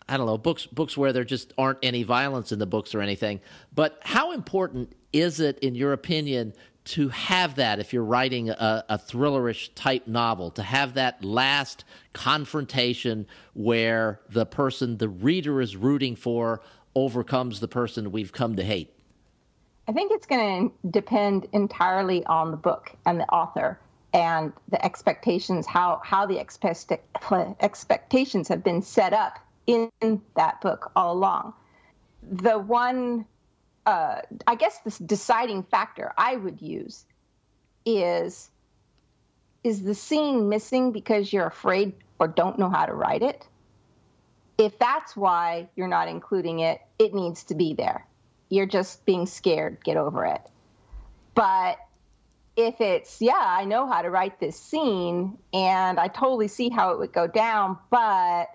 I 0.08 0.16
don't 0.16 0.26
know 0.26 0.38
books 0.38 0.66
books 0.66 0.96
where 0.96 1.12
there 1.12 1.24
just 1.24 1.52
aren't 1.58 1.78
any 1.82 2.04
violence 2.04 2.52
in 2.52 2.58
the 2.58 2.66
books 2.66 2.94
or 2.94 3.00
anything. 3.00 3.40
But 3.74 3.98
how 4.02 4.32
important 4.32 4.94
is 5.12 5.40
it, 5.40 5.58
in 5.60 5.74
your 5.74 5.92
opinion, 5.92 6.52
to 6.84 7.10
have 7.10 7.56
that 7.56 7.78
if 7.78 7.92
you're 7.92 8.04
writing 8.04 8.48
a, 8.48 8.84
a, 8.88 8.98
thrillerish 8.98 9.68
type 9.74 10.06
novel, 10.06 10.50
to 10.52 10.62
have 10.62 10.94
that 10.94 11.22
last 11.22 11.84
confrontation 12.14 13.26
where 13.52 14.20
the 14.30 14.46
person 14.46 14.96
the 14.96 15.08
reader 15.08 15.60
is 15.60 15.76
rooting 15.76 16.16
for 16.16 16.62
overcomes 16.94 17.60
the 17.60 17.68
person 17.68 18.10
we've 18.10 18.32
come 18.32 18.56
to 18.56 18.64
hate? 18.64 18.90
I 19.86 19.92
think 19.92 20.12
it's 20.12 20.26
going 20.26 20.70
to 20.70 20.90
depend 20.90 21.46
entirely 21.52 22.24
on 22.24 22.50
the 22.50 22.56
book 22.56 22.92
and 23.04 23.20
the 23.20 23.28
author 23.28 23.78
and 24.14 24.52
the 24.70 24.82
expectations, 24.82 25.66
how, 25.66 26.00
how 26.02 26.24
the 26.24 26.38
expect, 26.38 26.92
expectations 27.60 28.48
have 28.48 28.64
been 28.64 28.80
set 28.80 29.12
up 29.12 29.38
in 29.66 29.90
that 30.36 30.60
book 30.62 30.90
all 30.96 31.12
along. 31.12 31.52
The 32.22 32.58
one 32.58 33.26
uh, 33.88 34.20
I 34.46 34.54
guess 34.56 34.78
the 34.80 35.02
deciding 35.02 35.62
factor 35.62 36.12
I 36.18 36.36
would 36.36 36.60
use 36.60 37.06
is 37.86 38.50
is 39.64 39.82
the 39.82 39.94
scene 39.94 40.50
missing 40.50 40.92
because 40.92 41.32
you're 41.32 41.46
afraid 41.46 41.94
or 42.18 42.28
don't 42.28 42.58
know 42.58 42.68
how 42.68 42.84
to 42.84 42.92
write 42.92 43.22
it? 43.22 43.46
If 44.58 44.78
that's 44.78 45.16
why 45.16 45.70
you're 45.74 45.88
not 45.88 46.08
including 46.08 46.60
it, 46.60 46.82
it 46.98 47.14
needs 47.14 47.44
to 47.44 47.54
be 47.54 47.72
there. 47.72 48.06
You're 48.50 48.66
just 48.66 49.06
being 49.06 49.24
scared. 49.24 49.82
Get 49.82 49.96
over 49.96 50.26
it. 50.26 50.42
But 51.34 51.78
if 52.56 52.82
it's, 52.82 53.22
yeah, 53.22 53.40
I 53.42 53.64
know 53.64 53.86
how 53.90 54.02
to 54.02 54.10
write 54.10 54.38
this 54.38 54.60
scene 54.60 55.38
and 55.54 55.98
I 55.98 56.08
totally 56.08 56.48
see 56.48 56.68
how 56.68 56.92
it 56.92 56.98
would 56.98 57.12
go 57.12 57.26
down, 57.26 57.78
but 57.88 58.48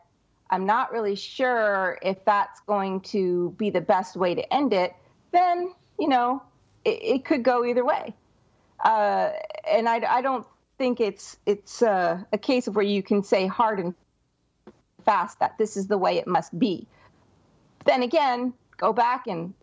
I'm 0.51 0.67
not 0.67 0.91
really 0.91 1.15
sure 1.15 1.97
if 2.03 2.23
that's 2.23 2.59
going 2.61 3.01
to 3.01 3.55
be 3.57 3.71
the 3.71 3.81
best 3.81 4.15
way 4.15 4.35
to 4.35 4.53
end 4.53 4.73
it, 4.73 4.93
then 5.33 5.73
you 5.99 6.07
know 6.07 6.41
it, 6.85 6.99
it 7.01 7.25
could 7.25 7.43
go 7.43 7.65
either 7.65 7.83
way. 7.83 8.13
Uh, 8.83 9.31
and 9.69 9.87
I, 9.87 10.01
I, 10.17 10.21
don't 10.21 10.45
think 10.77 10.99
it's 10.99 11.37
it's 11.45 11.81
uh, 11.81 12.21
a 12.33 12.37
case 12.37 12.67
of 12.67 12.75
where 12.75 12.85
you 12.85 13.01
can 13.01 13.23
say 13.23 13.47
hard 13.47 13.79
and 13.79 13.93
fast 15.05 15.39
that 15.39 15.57
this 15.57 15.77
is 15.77 15.87
the 15.87 15.97
way 15.97 16.17
it 16.17 16.27
must 16.27 16.57
be. 16.57 16.87
Then 17.85 18.03
again, 18.03 18.53
go 18.77 18.91
back 18.91 19.27
and 19.27 19.53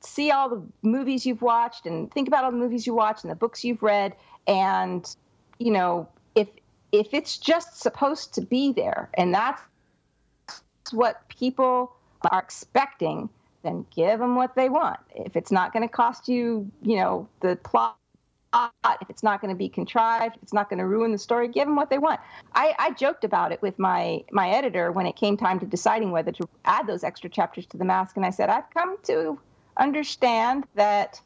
see 0.00 0.30
all 0.30 0.48
the 0.48 0.62
movies 0.82 1.26
you've 1.26 1.42
watched 1.42 1.86
and 1.86 2.10
think 2.12 2.28
about 2.28 2.44
all 2.44 2.50
the 2.50 2.56
movies 2.56 2.86
you 2.86 2.94
watched 2.94 3.24
and 3.24 3.30
the 3.30 3.36
books 3.36 3.64
you've 3.64 3.82
read 3.82 4.14
and 4.46 5.16
you 5.58 5.70
know 5.70 6.08
if 6.34 6.48
if 6.92 7.12
it's 7.12 7.36
just 7.36 7.80
supposed 7.80 8.34
to 8.34 8.40
be 8.40 8.72
there 8.72 9.10
and 9.14 9.34
that's 9.34 9.60
what 10.92 11.28
people 11.28 11.94
are 12.30 12.40
expecting 12.40 13.28
then 13.62 13.84
give 13.94 14.18
them 14.18 14.36
what 14.36 14.54
they 14.54 14.68
want. 14.68 15.00
If 15.14 15.36
it's 15.36 15.52
not 15.52 15.72
going 15.72 15.86
to 15.86 15.92
cost 15.92 16.28
you, 16.28 16.70
you 16.82 16.96
know, 16.96 17.28
the 17.40 17.56
plot, 17.56 17.96
if 19.00 19.08
it's 19.08 19.22
not 19.22 19.40
going 19.40 19.54
to 19.54 19.58
be 19.58 19.68
contrived, 19.68 20.36
if 20.36 20.42
it's 20.42 20.52
not 20.52 20.68
going 20.68 20.78
to 20.78 20.86
ruin 20.86 21.12
the 21.12 21.18
story, 21.18 21.48
give 21.48 21.66
them 21.66 21.76
what 21.76 21.90
they 21.90 21.98
want. 21.98 22.20
I, 22.54 22.74
I 22.78 22.90
joked 22.92 23.24
about 23.24 23.52
it 23.52 23.62
with 23.62 23.78
my 23.78 24.24
my 24.32 24.50
editor 24.50 24.90
when 24.90 25.06
it 25.06 25.16
came 25.16 25.36
time 25.36 25.60
to 25.60 25.66
deciding 25.66 26.10
whether 26.10 26.32
to 26.32 26.48
add 26.64 26.86
those 26.86 27.04
extra 27.04 27.30
chapters 27.30 27.66
to 27.66 27.76
the 27.76 27.84
mask, 27.84 28.16
and 28.16 28.26
I 28.26 28.30
said 28.30 28.48
I've 28.48 28.68
come 28.70 28.96
to 29.04 29.38
understand 29.76 30.64
that 30.74 31.20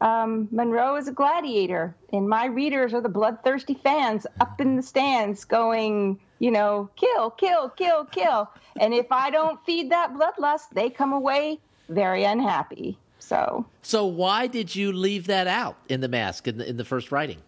um, 0.00 0.48
Munroe 0.50 0.96
is 0.96 1.08
a 1.08 1.12
gladiator, 1.12 1.94
and 2.12 2.28
my 2.28 2.46
readers 2.46 2.92
are 2.92 3.00
the 3.00 3.08
bloodthirsty 3.08 3.74
fans 3.74 4.26
up 4.40 4.60
in 4.60 4.76
the 4.76 4.82
stands 4.82 5.44
going, 5.44 6.20
you 6.42 6.50
know, 6.50 6.90
kill, 6.96 7.30
kill, 7.30 7.68
kill, 7.68 8.04
kill. 8.06 8.50
And 8.80 8.92
if 8.92 9.12
I 9.12 9.30
don't 9.30 9.64
feed 9.64 9.92
that 9.92 10.12
bloodlust, 10.12 10.70
they 10.72 10.90
come 10.90 11.12
away 11.12 11.60
very 11.88 12.24
unhappy. 12.24 12.98
So, 13.20 13.64
so 13.82 14.04
why 14.06 14.48
did 14.48 14.74
you 14.74 14.92
leave 14.92 15.28
that 15.28 15.46
out 15.46 15.76
in 15.88 16.00
the 16.00 16.08
mask 16.08 16.48
in 16.48 16.58
the, 16.58 16.68
in 16.68 16.76
the 16.76 16.84
first 16.84 17.12
writing? 17.12 17.38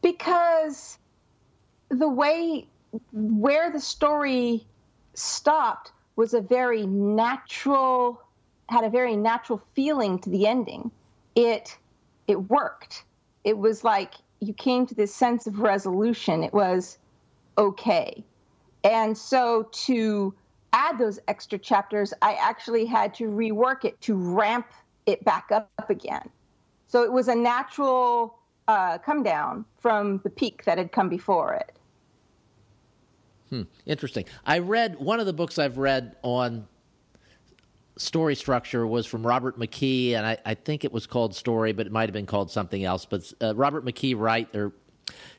Because 0.00 0.96
the 1.88 2.08
way 2.08 2.68
where 3.12 3.72
the 3.72 3.80
story 3.80 4.64
stopped 5.14 5.90
was 6.14 6.34
a 6.34 6.40
very 6.40 6.86
natural, 6.86 8.22
had 8.68 8.84
a 8.84 8.90
very 8.90 9.16
natural 9.16 9.60
feeling 9.74 10.20
to 10.20 10.30
the 10.30 10.46
ending. 10.46 10.92
It 11.34 11.76
it 12.28 12.48
worked. 12.48 13.02
It 13.42 13.58
was 13.58 13.82
like 13.82 14.14
you 14.38 14.54
came 14.54 14.86
to 14.86 14.94
this 14.94 15.12
sense 15.12 15.48
of 15.48 15.58
resolution. 15.58 16.44
It 16.44 16.54
was 16.54 16.96
okay. 17.58 18.24
And 18.82 19.16
so 19.16 19.68
to 19.72 20.34
add 20.72 20.98
those 20.98 21.18
extra 21.28 21.58
chapters, 21.58 22.12
I 22.20 22.34
actually 22.34 22.84
had 22.84 23.14
to 23.14 23.24
rework 23.24 23.84
it 23.84 24.00
to 24.02 24.14
ramp 24.14 24.66
it 25.06 25.24
back 25.24 25.50
up 25.52 25.88
again. 25.88 26.28
So 26.88 27.02
it 27.02 27.12
was 27.12 27.28
a 27.28 27.34
natural 27.34 28.38
uh, 28.68 28.98
come 28.98 29.22
down 29.22 29.64
from 29.78 30.18
the 30.24 30.30
peak 30.30 30.64
that 30.64 30.78
had 30.78 30.92
come 30.92 31.08
before 31.08 31.54
it. 31.54 31.76
Hmm, 33.50 33.62
interesting. 33.86 34.24
I 34.46 34.58
read 34.58 34.98
one 34.98 35.20
of 35.20 35.26
the 35.26 35.32
books 35.32 35.58
I've 35.58 35.78
read 35.78 36.16
on 36.22 36.66
story 37.96 38.34
structure 38.34 38.86
was 38.86 39.06
from 39.06 39.26
Robert 39.26 39.58
McKee, 39.58 40.12
and 40.12 40.26
I, 40.26 40.38
I 40.44 40.54
think 40.54 40.84
it 40.84 40.92
was 40.92 41.06
called 41.06 41.34
Story, 41.34 41.72
but 41.72 41.86
it 41.86 41.92
might 41.92 42.08
have 42.08 42.12
been 42.12 42.26
called 42.26 42.50
something 42.50 42.84
else. 42.84 43.04
But 43.04 43.32
uh, 43.40 43.54
Robert 43.54 43.84
McKee 43.84 44.18
write 44.18 44.54
or 44.54 44.72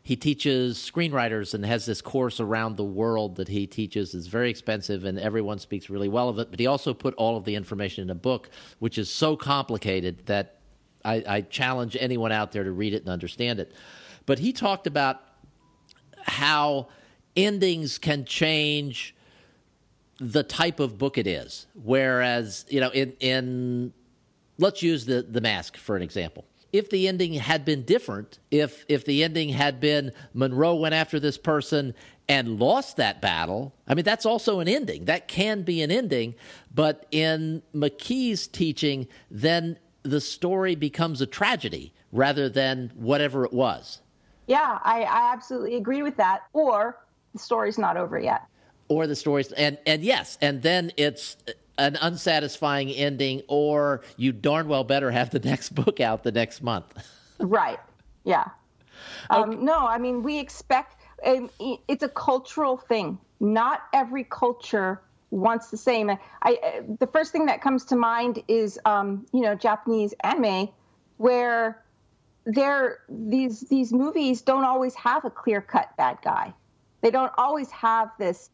he 0.03 0.15
teaches 0.15 0.77
screenwriters 0.77 1.53
and 1.53 1.65
has 1.65 1.85
this 1.85 2.01
course 2.01 2.39
around 2.39 2.77
the 2.77 2.83
world 2.83 3.37
that 3.37 3.47
he 3.47 3.65
teaches. 3.65 4.13
It's 4.13 4.27
very 4.27 4.49
expensive 4.49 5.03
and 5.03 5.19
everyone 5.19 5.57
speaks 5.57 5.89
really 5.89 6.09
well 6.09 6.29
of 6.29 6.37
it. 6.37 6.51
But 6.51 6.59
he 6.59 6.67
also 6.67 6.93
put 6.93 7.15
all 7.15 7.37
of 7.37 7.43
the 7.43 7.55
information 7.55 8.03
in 8.03 8.09
a 8.11 8.15
book, 8.15 8.49
which 8.79 8.97
is 8.97 9.09
so 9.09 9.35
complicated 9.35 10.25
that 10.27 10.59
I, 11.03 11.23
I 11.27 11.41
challenge 11.41 11.97
anyone 11.99 12.31
out 12.31 12.51
there 12.51 12.63
to 12.63 12.71
read 12.71 12.93
it 12.93 13.01
and 13.01 13.09
understand 13.09 13.59
it. 13.59 13.73
But 14.25 14.39
he 14.39 14.53
talked 14.53 14.87
about 14.87 15.21
how 16.21 16.89
endings 17.35 17.97
can 17.97 18.25
change 18.25 19.15
the 20.19 20.43
type 20.43 20.79
of 20.79 20.97
book 20.97 21.17
it 21.17 21.27
is. 21.27 21.67
Whereas, 21.73 22.65
you 22.69 22.79
know, 22.79 22.89
in, 22.89 23.13
in 23.19 23.93
let's 24.57 24.81
use 24.81 25.05
the, 25.05 25.21
the 25.23 25.41
mask 25.41 25.77
for 25.77 25.95
an 25.95 26.01
example 26.01 26.45
if 26.75 26.89
the 26.89 27.07
ending 27.07 27.33
had 27.33 27.63
been 27.63 27.83
different, 27.83 28.39
if 28.51 28.83
if 28.89 29.05
the 29.05 29.23
ending 29.23 29.47
had 29.49 29.79
been 29.79 30.11
Munroe 30.33 30.75
went 30.75 30.93
after 30.93 31.21
this 31.21 31.37
person 31.37 31.93
and 32.27 32.59
lost 32.59 32.97
that 32.97 33.21
battle, 33.21 33.73
I 33.87 33.93
mean 33.93 34.03
that's 34.03 34.25
also 34.25 34.59
an 34.59 34.67
ending. 34.67 35.05
That 35.05 35.29
can 35.29 35.61
be 35.61 35.81
an 35.81 35.89
ending, 35.89 36.35
but 36.73 37.05
in 37.11 37.61
McKee's 37.73 38.47
teaching, 38.47 39.07
then 39.31 39.79
the 40.03 40.19
story 40.19 40.75
becomes 40.75 41.21
a 41.21 41.25
tragedy 41.25 41.93
rather 42.11 42.49
than 42.49 42.91
whatever 42.95 43.45
it 43.45 43.53
was. 43.53 44.01
Yeah, 44.47 44.79
I, 44.83 45.03
I 45.03 45.31
absolutely 45.31 45.75
agree 45.75 46.03
with 46.03 46.17
that. 46.17 46.43
Or 46.51 46.99
the 47.31 47.39
story's 47.39 47.77
not 47.77 47.95
over 47.95 48.19
yet. 48.19 48.43
Or 48.89 49.07
the 49.07 49.15
story's 49.15 49.53
and 49.53 49.77
and 49.85 50.03
yes, 50.03 50.37
and 50.41 50.61
then 50.61 50.91
it's 50.97 51.37
an 51.77 51.97
unsatisfying 52.01 52.89
ending, 52.89 53.41
or 53.47 54.01
you 54.17 54.31
darn 54.31 54.67
well 54.67 54.83
better 54.83 55.11
have 55.11 55.29
the 55.29 55.39
next 55.43 55.75
book 55.75 55.99
out 55.99 56.23
the 56.23 56.31
next 56.31 56.61
month. 56.61 56.93
right. 57.39 57.79
Yeah. 58.23 58.45
Um, 59.29 59.49
okay. 59.49 59.59
No, 59.61 59.85
I 59.87 59.97
mean, 59.97 60.23
we 60.23 60.39
expect 60.39 61.01
um, 61.25 61.49
it's 61.87 62.03
a 62.03 62.09
cultural 62.09 62.77
thing. 62.77 63.17
Not 63.39 63.83
every 63.93 64.23
culture 64.23 65.01
wants 65.31 65.69
the 65.69 65.77
same. 65.77 66.09
I, 66.09 66.17
I 66.43 66.81
the 66.99 67.07
first 67.07 67.31
thing 67.31 67.45
that 67.47 67.61
comes 67.61 67.85
to 67.85 67.95
mind 67.95 68.43
is, 68.47 68.79
um, 68.85 69.25
you 69.33 69.41
know, 69.41 69.55
Japanese 69.55 70.13
anime, 70.23 70.69
where 71.17 71.83
there 72.45 72.99
these 73.09 73.61
these 73.61 73.91
movies 73.91 74.41
don't 74.41 74.63
always 74.63 74.95
have 74.95 75.25
a 75.25 75.29
clear 75.29 75.61
cut 75.61 75.95
bad 75.97 76.19
guy. 76.23 76.53
They 77.01 77.11
don't 77.11 77.31
always 77.37 77.69
have 77.71 78.11
this. 78.17 78.49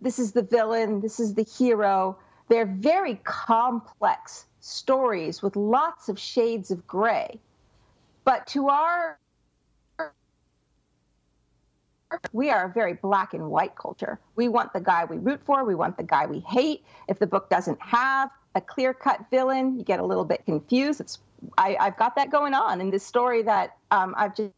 This 0.00 0.18
is 0.18 0.32
the 0.32 0.42
villain. 0.42 1.00
This 1.00 1.20
is 1.20 1.34
the 1.34 1.44
hero 1.44 2.18
they're 2.52 2.66
very 2.66 3.18
complex 3.24 4.44
stories 4.60 5.40
with 5.40 5.56
lots 5.56 6.10
of 6.10 6.18
shades 6.18 6.70
of 6.70 6.86
gray. 6.86 7.40
But 8.24 8.46
to 8.48 8.68
our 8.68 9.18
we 12.32 12.50
are 12.50 12.66
a 12.66 12.72
very 12.74 12.92
black 12.92 13.32
and 13.32 13.50
white 13.50 13.74
culture. 13.74 14.20
We 14.36 14.48
want 14.48 14.74
the 14.74 14.80
guy 14.80 15.06
we 15.06 15.16
root 15.16 15.40
for, 15.46 15.64
we 15.64 15.74
want 15.74 15.96
the 15.96 16.02
guy 16.02 16.26
we 16.26 16.40
hate. 16.40 16.84
If 17.08 17.18
the 17.18 17.26
book 17.26 17.48
doesn't 17.48 17.80
have 17.80 18.28
a 18.54 18.60
clear 18.60 18.92
cut 18.92 19.24
villain, 19.30 19.78
you 19.78 19.82
get 19.82 19.98
a 19.98 20.04
little 20.04 20.26
bit 20.26 20.44
confused. 20.44 21.00
It's 21.00 21.20
I, 21.56 21.78
have 21.80 21.96
got 21.96 22.16
that 22.16 22.30
going 22.30 22.52
on 22.52 22.82
in 22.82 22.90
this 22.90 23.02
story 23.02 23.42
that 23.44 23.78
um, 23.90 24.14
I've 24.14 24.36
just, 24.36 24.52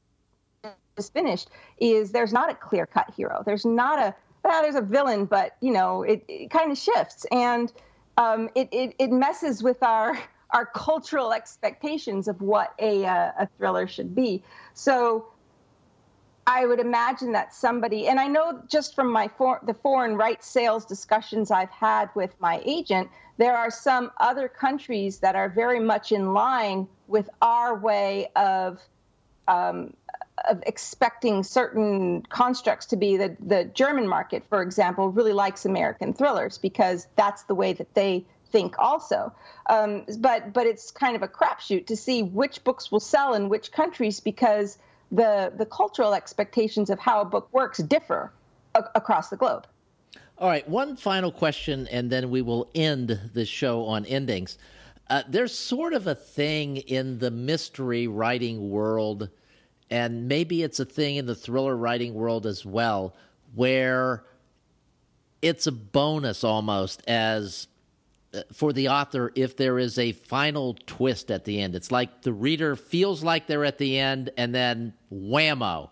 just 0.96 1.12
finished. 1.12 1.48
Is 1.78 2.10
there's 2.10 2.32
not 2.32 2.50
a 2.50 2.56
clear 2.56 2.86
cut 2.86 3.14
hero. 3.16 3.44
There's 3.46 3.64
not 3.64 4.00
a 4.00 4.16
there's 4.44 4.74
a 4.74 4.82
villain, 4.82 5.24
but 5.24 5.56
you 5.60 5.72
know, 5.72 6.02
it, 6.02 6.24
it 6.28 6.50
kind 6.50 6.70
of 6.70 6.78
shifts 6.78 7.26
and 7.30 7.72
um, 8.16 8.48
it, 8.54 8.68
it, 8.72 8.94
it 8.98 9.10
messes 9.10 9.62
with 9.62 9.82
our 9.82 10.18
our 10.50 10.66
cultural 10.66 11.32
expectations 11.32 12.28
of 12.28 12.40
what 12.40 12.74
a 12.78 13.04
uh, 13.04 13.32
a 13.40 13.48
thriller 13.58 13.88
should 13.88 14.14
be. 14.14 14.42
So 14.74 15.26
I 16.46 16.66
would 16.66 16.78
imagine 16.78 17.32
that 17.32 17.54
somebody, 17.54 18.06
and 18.06 18.20
I 18.20 18.28
know 18.28 18.62
just 18.68 18.94
from 18.94 19.10
my 19.10 19.28
for, 19.28 19.60
the 19.66 19.74
foreign 19.74 20.16
rights 20.16 20.46
sales 20.46 20.84
discussions 20.84 21.50
I've 21.50 21.70
had 21.70 22.10
with 22.14 22.38
my 22.38 22.62
agent, 22.64 23.08
there 23.38 23.56
are 23.56 23.70
some 23.70 24.12
other 24.20 24.46
countries 24.46 25.18
that 25.20 25.34
are 25.34 25.48
very 25.48 25.80
much 25.80 26.12
in 26.12 26.34
line 26.34 26.86
with 27.08 27.30
our 27.40 27.74
way 27.74 28.30
of 28.36 28.78
um, 29.48 29.94
of 30.48 30.62
expecting 30.66 31.42
certain 31.42 32.22
constructs 32.28 32.86
to 32.86 32.96
be 32.96 33.16
that 33.16 33.36
the 33.40 33.64
German 33.64 34.08
market, 34.08 34.44
for 34.48 34.62
example, 34.62 35.08
really 35.08 35.32
likes 35.32 35.64
American 35.64 36.12
thrillers 36.12 36.58
because 36.58 37.06
that's 37.16 37.44
the 37.44 37.54
way 37.54 37.72
that 37.72 37.94
they 37.94 38.24
think 38.50 38.78
also. 38.78 39.32
Um, 39.68 40.04
but 40.18 40.52
but 40.52 40.66
it's 40.66 40.90
kind 40.90 41.16
of 41.16 41.22
a 41.22 41.28
crapshoot 41.28 41.86
to 41.86 41.96
see 41.96 42.22
which 42.22 42.62
books 42.62 42.92
will 42.92 43.00
sell 43.00 43.34
in 43.34 43.48
which 43.48 43.72
countries 43.72 44.20
because 44.20 44.78
the 45.10 45.52
the 45.56 45.66
cultural 45.66 46.14
expectations 46.14 46.90
of 46.90 46.98
how 46.98 47.20
a 47.20 47.24
book 47.24 47.48
works 47.52 47.78
differ 47.78 48.32
a- 48.74 48.84
across 48.94 49.28
the 49.28 49.36
globe. 49.36 49.66
All 50.38 50.48
right, 50.48 50.68
one 50.68 50.96
final 50.96 51.30
question, 51.30 51.86
and 51.90 52.10
then 52.10 52.28
we 52.30 52.42
will 52.42 52.68
end 52.74 53.20
the 53.34 53.44
show 53.44 53.84
on 53.84 54.04
endings. 54.04 54.58
Uh, 55.08 55.22
there's 55.28 55.56
sort 55.56 55.92
of 55.92 56.06
a 56.06 56.14
thing 56.14 56.78
in 56.78 57.18
the 57.18 57.30
mystery 57.30 58.06
writing 58.06 58.70
world 58.70 59.28
and 59.90 60.28
maybe 60.28 60.62
it's 60.62 60.80
a 60.80 60.84
thing 60.84 61.16
in 61.16 61.26
the 61.26 61.34
thriller 61.34 61.76
writing 61.76 62.14
world 62.14 62.46
as 62.46 62.64
well, 62.64 63.14
where 63.54 64.24
it's 65.42 65.66
a 65.66 65.72
bonus 65.72 66.42
almost 66.42 67.02
as 67.06 67.68
uh, 68.32 68.42
for 68.52 68.72
the 68.72 68.88
author 68.88 69.30
if 69.34 69.56
there 69.56 69.78
is 69.78 69.98
a 69.98 70.12
final 70.12 70.74
twist 70.86 71.30
at 71.30 71.44
the 71.44 71.60
end. 71.60 71.74
It's 71.74 71.92
like 71.92 72.22
the 72.22 72.32
reader 72.32 72.76
feels 72.76 73.22
like 73.22 73.46
they're 73.46 73.64
at 73.64 73.78
the 73.78 73.98
end, 73.98 74.30
and 74.36 74.54
then 74.54 74.94
whammo. 75.12 75.90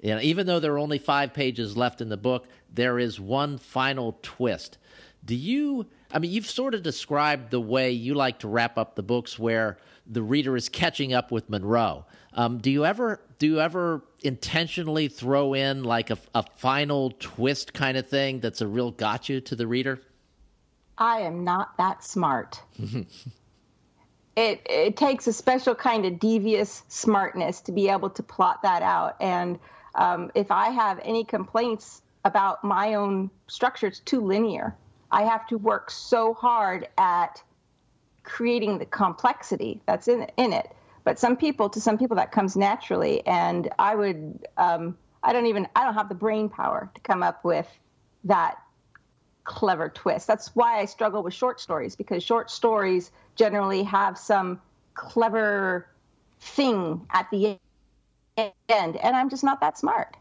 You 0.00 0.14
know, 0.14 0.20
even 0.20 0.46
though 0.46 0.60
there 0.60 0.74
are 0.74 0.78
only 0.78 0.98
five 0.98 1.34
pages 1.34 1.76
left 1.76 2.00
in 2.00 2.08
the 2.08 2.16
book, 2.16 2.46
there 2.72 2.98
is 2.98 3.18
one 3.18 3.58
final 3.58 4.18
twist. 4.22 4.78
Do 5.24 5.34
you? 5.34 5.86
I 6.12 6.18
mean, 6.18 6.30
you've 6.30 6.50
sort 6.50 6.74
of 6.74 6.82
described 6.82 7.50
the 7.50 7.60
way 7.60 7.92
you 7.92 8.14
like 8.14 8.40
to 8.40 8.48
wrap 8.48 8.76
up 8.76 8.96
the 8.96 9.02
books, 9.02 9.38
where 9.38 9.78
the 10.06 10.22
reader 10.22 10.56
is 10.56 10.68
catching 10.68 11.14
up 11.14 11.30
with 11.30 11.48
Munroe. 11.48 12.04
Um, 12.32 12.58
do 12.58 12.70
you 12.70 12.84
ever 12.84 13.20
do 13.38 13.46
you 13.46 13.60
ever 13.60 14.02
intentionally 14.22 15.08
throw 15.08 15.54
in 15.54 15.84
like 15.84 16.10
a, 16.10 16.18
a 16.34 16.44
final 16.56 17.12
twist 17.18 17.72
kind 17.72 17.96
of 17.96 18.06
thing 18.06 18.40
that's 18.40 18.60
a 18.60 18.66
real 18.66 18.90
gotcha 18.90 19.40
to 19.40 19.56
the 19.56 19.66
reader? 19.66 20.00
I 20.98 21.20
am 21.20 21.44
not 21.44 21.76
that 21.78 22.04
smart. 22.04 22.60
it 22.78 24.60
it 24.66 24.96
takes 24.96 25.26
a 25.26 25.32
special 25.32 25.74
kind 25.74 26.04
of 26.04 26.18
devious 26.18 26.82
smartness 26.88 27.60
to 27.62 27.72
be 27.72 27.88
able 27.88 28.10
to 28.10 28.22
plot 28.22 28.62
that 28.62 28.82
out. 28.82 29.16
And 29.20 29.58
um, 29.94 30.30
if 30.34 30.50
I 30.50 30.70
have 30.70 31.00
any 31.02 31.24
complaints 31.24 32.02
about 32.24 32.62
my 32.62 32.94
own 32.94 33.30
structure, 33.48 33.86
it's 33.86 34.00
too 34.00 34.20
linear. 34.20 34.76
I 35.12 35.22
have 35.22 35.46
to 35.48 35.58
work 35.58 35.90
so 35.90 36.34
hard 36.34 36.88
at 36.98 37.42
creating 38.22 38.78
the 38.78 38.86
complexity 38.86 39.80
that's 39.86 40.08
in 40.08 40.26
in 40.36 40.52
it. 40.52 40.70
But 41.04 41.18
some 41.18 41.36
people 41.36 41.68
to 41.70 41.80
some 41.80 41.98
people 41.98 42.16
that 42.16 42.32
comes 42.32 42.56
naturally. 42.56 43.26
And 43.26 43.68
i 43.78 43.94
would 43.94 44.46
um, 44.56 44.96
i 45.22 45.32
don't 45.32 45.46
even 45.46 45.66
i 45.74 45.84
don't 45.84 45.94
have 45.94 46.08
the 46.08 46.14
brain 46.14 46.48
power 46.48 46.90
to 46.94 47.00
come 47.00 47.22
up 47.22 47.44
with 47.44 47.66
that 48.24 48.58
clever 49.44 49.88
twist. 49.88 50.26
That's 50.26 50.54
why 50.54 50.78
i 50.80 50.84
struggle 50.84 51.22
with 51.22 51.34
short 51.34 51.60
stories 51.60 51.96
because 51.96 52.22
short 52.22 52.50
stories 52.50 53.10
generally 53.36 53.82
have 53.82 54.18
some 54.18 54.60
clever 54.94 55.88
thing 56.40 57.06
at 57.12 57.30
the 57.30 57.58
end. 58.36 58.96
And 58.96 59.16
i'm 59.16 59.30
just 59.30 59.42
not 59.42 59.60
that 59.60 59.78
smart. 59.78 60.16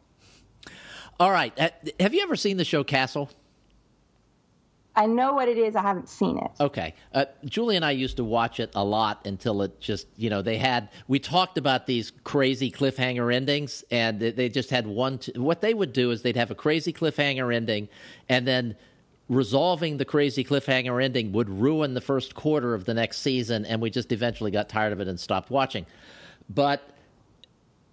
All 1.19 1.32
right. 1.32 1.58
Have 1.99 2.13
you 2.13 2.21
ever 2.21 2.38
seen 2.38 2.56
the 2.56 2.63
show 2.63 2.82
castle 2.82 3.30
I 4.95 5.06
know 5.06 5.34
what 5.34 5.47
it 5.47 5.58
is. 5.58 5.75
I 5.75 5.82
haven't 5.82 6.10
seen 6.10 6.38
it. 6.38 6.52
Okay. 6.60 6.93
Uh, 7.13 7.25
Julie 7.45 7.75
and 7.75 7.86
I 7.86 7.91
used 7.91 8.17
to 8.17 8.23
watch 8.23 8.60
it 8.60 8.71
a 8.75 8.84
lot 8.84 9.25
until 9.25 9.62
it 9.62 9.80
just, 9.80 10.08
you 10.17 10.30
know, 10.30 10.41
they 10.41 10.58
had, 10.58 10.89
we 11.08 11.19
talked 11.19 11.58
about 11.58 11.86
these 11.86 12.12
crazy 12.23 12.69
cliffhanger 12.71 13.34
endings, 13.34 13.84
and 13.91 14.19
they 14.19 14.49
just 14.49 14.69
had 14.69 14.88
one. 14.88 15.19
T- 15.19 15.38
what 15.38 15.62
they 15.62 15.73
would 15.73 15.93
do 15.93 16.12
is 16.12 16.21
they'd 16.21 16.36
have 16.36 16.52
a 16.52 16.56
crazy 16.56 16.91
cliffhanger 16.91 17.54
ending, 17.54 17.88
and 18.28 18.47
then 18.47 18.75
resolving 19.30 19.97
the 19.97 20.06
crazy 20.06 20.43
cliffhanger 20.43 21.02
ending 21.02 21.32
would 21.32 21.49
ruin 21.49 21.93
the 21.93 22.02
first 22.02 22.34
quarter 22.34 22.73
of 22.73 22.86
the 22.86 22.93
next 22.93 23.19
season, 23.19 23.65
and 23.65 23.80
we 23.82 23.89
just 23.89 24.12
eventually 24.12 24.52
got 24.52 24.67
tired 24.67 24.91
of 24.91 24.99
it 24.99 25.08
and 25.08 25.19
stopped 25.19 25.52
watching. 25.52 25.86
But 26.49 26.89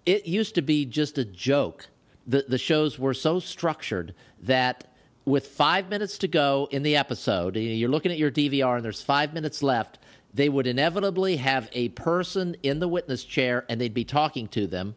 it 0.05 0.25
used 0.25 0.55
to 0.55 0.61
be 0.61 0.83
just 0.85 1.17
a 1.17 1.25
joke. 1.25 1.87
The, 2.25 2.43
the 2.47 2.57
shows 2.57 2.97
were 2.97 3.13
so 3.13 3.39
structured 3.39 4.15
that 4.41 4.91
with 5.27 5.47
five 5.47 5.89
minutes 5.89 6.17
to 6.19 6.27
go 6.27 6.69
in 6.71 6.83
the 6.83 6.95
episode, 6.95 7.57
you're 7.57 7.89
looking 7.89 8.13
at 8.13 8.17
your 8.17 8.31
DVR 8.31 8.77
and 8.77 8.85
there's 8.85 9.01
five 9.01 9.33
minutes 9.33 9.61
left, 9.61 9.99
they 10.33 10.47
would 10.47 10.65
inevitably 10.65 11.35
have 11.35 11.69
a 11.73 11.89
person 11.89 12.55
in 12.63 12.79
the 12.79 12.87
witness 12.87 13.25
chair 13.25 13.65
and 13.67 13.81
they'd 13.81 13.93
be 13.93 14.05
talking 14.05 14.47
to 14.47 14.67
them. 14.67 14.95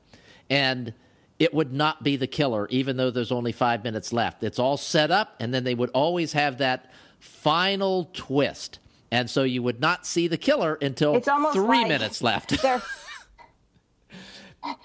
And 0.48 0.94
it 1.40 1.52
would 1.52 1.72
not 1.72 2.04
be 2.04 2.14
the 2.14 2.28
killer, 2.28 2.68
even 2.68 2.96
though 2.96 3.10
there's 3.10 3.32
only 3.32 3.50
five 3.50 3.82
minutes 3.82 4.12
left. 4.12 4.44
It's 4.44 4.60
all 4.60 4.76
set 4.76 5.10
up, 5.10 5.34
and 5.40 5.52
then 5.52 5.64
they 5.64 5.74
would 5.74 5.90
always 5.90 6.32
have 6.34 6.58
that 6.58 6.92
final 7.18 8.08
twist. 8.12 8.78
And 9.10 9.28
so 9.28 9.42
you 9.42 9.64
would 9.64 9.80
not 9.80 10.06
see 10.06 10.28
the 10.28 10.36
killer 10.36 10.78
until 10.80 11.20
three 11.20 11.78
like 11.78 11.88
minutes 11.88 12.22
left. 12.22 12.52
and 12.64 12.82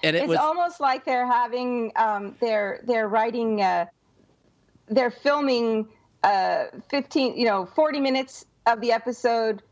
it 0.02 0.22
it's 0.22 0.28
was 0.28 0.38
almost 0.38 0.80
like 0.80 1.04
they're 1.04 1.30
having 1.30 1.92
um, 1.94 2.34
they're 2.40 2.80
they're 2.84 3.08
writing 3.08 3.60
uh, 3.60 3.86
they're 4.88 5.10
filming 5.10 5.88
uh, 6.22 6.64
15 6.90 7.36
you 7.36 7.44
know 7.44 7.66
40 7.66 8.00
minutes 8.00 8.44
of 8.66 8.80
the 8.80 8.92
episode 8.92 9.62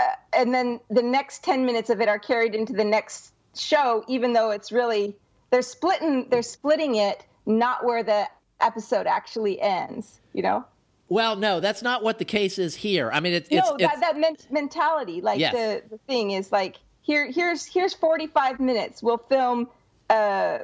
uh, 0.00 0.04
and 0.32 0.52
then 0.52 0.80
the 0.90 1.02
next 1.02 1.44
10 1.44 1.64
minutes 1.64 1.90
of 1.90 2.00
it 2.00 2.08
are 2.08 2.18
carried 2.18 2.54
into 2.54 2.72
the 2.72 2.84
next 2.84 3.32
show 3.54 4.04
even 4.08 4.32
though 4.32 4.50
it's 4.50 4.72
really 4.72 5.14
they're 5.50 5.62
splitting 5.62 6.28
they're 6.30 6.42
splitting 6.42 6.96
it 6.96 7.24
not 7.46 7.84
where 7.84 8.02
the 8.02 8.26
episode 8.60 9.06
actually 9.06 9.60
ends 9.60 10.20
you 10.32 10.42
know? 10.42 10.64
Well 11.08 11.36
no 11.36 11.60
that's 11.60 11.82
not 11.82 12.02
what 12.02 12.18
the 12.18 12.24
case 12.24 12.58
is 12.58 12.74
here. 12.74 13.10
I 13.12 13.20
mean 13.20 13.34
it, 13.34 13.50
no 13.50 13.58
it's, 13.58 13.70
that, 13.70 13.80
it's 13.80 14.00
that 14.00 14.18
men- 14.18 14.36
mentality 14.50 15.20
like 15.20 15.38
Yes. 15.38 15.52
the, 15.52 15.82
the 15.90 15.98
thing 16.06 16.30
is 16.30 16.50
like 16.50 16.76
here 17.02 17.30
here's 17.30 17.66
here's 17.66 17.92
45 17.92 18.58
minutes. 18.60 19.02
We'll 19.02 19.18
film 19.18 19.68
uh 20.08 20.58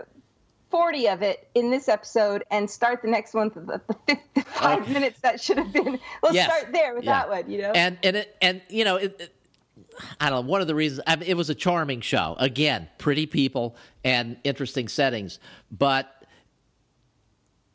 40 0.70 1.08
of 1.08 1.22
it 1.22 1.48
in 1.54 1.70
this 1.70 1.88
episode 1.88 2.44
and 2.50 2.68
start 2.70 3.00
the 3.02 3.08
next 3.08 3.32
one 3.34 3.50
the, 3.54 3.80
the 4.06 4.18
55 4.34 4.82
Okay. 4.82 4.92
minutes 4.92 5.20
that 5.20 5.40
should 5.40 5.56
have 5.58 5.72
been 5.72 5.98
let's 6.22 6.34
Yes. 6.34 6.46
start 6.46 6.72
there 6.72 6.94
with 6.94 7.04
Yeah. 7.04 7.12
that 7.20 7.28
one 7.30 7.50
you 7.50 7.62
know 7.62 7.70
and 7.72 7.98
and 8.02 8.16
it, 8.16 8.36
and 8.42 8.60
you 8.68 8.84
know 8.84 8.96
it, 8.96 9.16
it- 9.20 9.34
I 10.20 10.28
don't 10.30 10.44
know. 10.44 10.50
One 10.50 10.60
of 10.60 10.66
the 10.66 10.74
reasons 10.74 11.00
I 11.06 11.16
mean, 11.16 11.28
it 11.28 11.36
was 11.36 11.50
a 11.50 11.54
charming 11.54 12.00
show. 12.02 12.36
Again, 12.38 12.88
pretty 12.98 13.26
people 13.26 13.74
and 14.04 14.36
interesting 14.44 14.86
settings, 14.86 15.38
but 15.72 16.24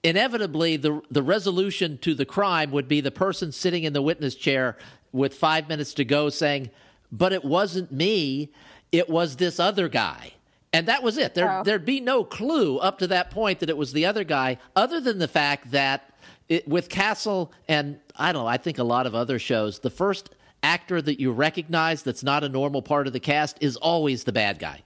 inevitably 0.04 0.78
the 0.78 1.02
the 1.10 1.24
resolution 1.24 1.98
to 2.00 2.14
the 2.14 2.26
crime 2.26 2.72
would 2.72 2.88
be 2.88 3.02
the 3.02 3.12
person 3.12 3.52
sitting 3.52 3.84
in 3.84 3.94
the 3.94 4.02
witness 4.02 4.36
chair 4.36 4.78
with 5.12 5.34
five 5.34 5.68
minutes 5.68 5.94
to 5.96 6.06
go, 6.06 6.30
saying, 6.30 6.70
"But 7.12 7.34
it 7.34 7.44
wasn't 7.44 7.92
me. 7.92 8.52
It 8.92 9.10
was 9.10 9.38
this 9.38 9.60
other 9.60 9.88
guy." 9.90 10.34
And 10.74 10.88
that 10.88 11.04
was 11.04 11.18
it. 11.18 11.36
There, 11.36 11.50
Oh. 11.60 11.64
there'd 11.64 11.86
be 11.86 12.00
no 12.02 12.24
clue 12.24 12.80
up 12.80 12.98
to 13.00 13.08
that 13.08 13.30
point 13.30 13.60
that 13.60 13.70
it 13.70 13.78
was 13.78 13.94
the 13.94 14.06
other 14.08 14.24
guy, 14.24 14.58
other 14.76 15.00
than 15.00 15.20
the 15.20 15.28
fact 15.28 15.72
that 15.72 16.10
it, 16.50 16.68
with 16.68 16.90
Castle 16.90 17.54
and 17.70 18.00
I 18.16 18.32
don't 18.32 18.44
know, 18.44 18.48
I 18.48 18.58
think 18.58 18.80
a 18.80 18.84
lot 18.84 19.06
of 19.06 19.16
other 19.16 19.38
shows, 19.40 19.80
the 19.80 19.90
first 19.90 20.30
actor 20.64 21.02
that 21.02 21.20
you 21.20 21.32
recognize 21.32 22.04
that's 22.04 22.24
not 22.24 22.44
a 22.44 22.50
normal 22.50 22.82
part 22.82 23.06
of 23.08 23.14
the 23.14 23.20
cast 23.20 23.58
is 23.62 23.76
always 23.78 24.24
the 24.24 24.32
bad 24.32 24.60
guy. 24.60 24.82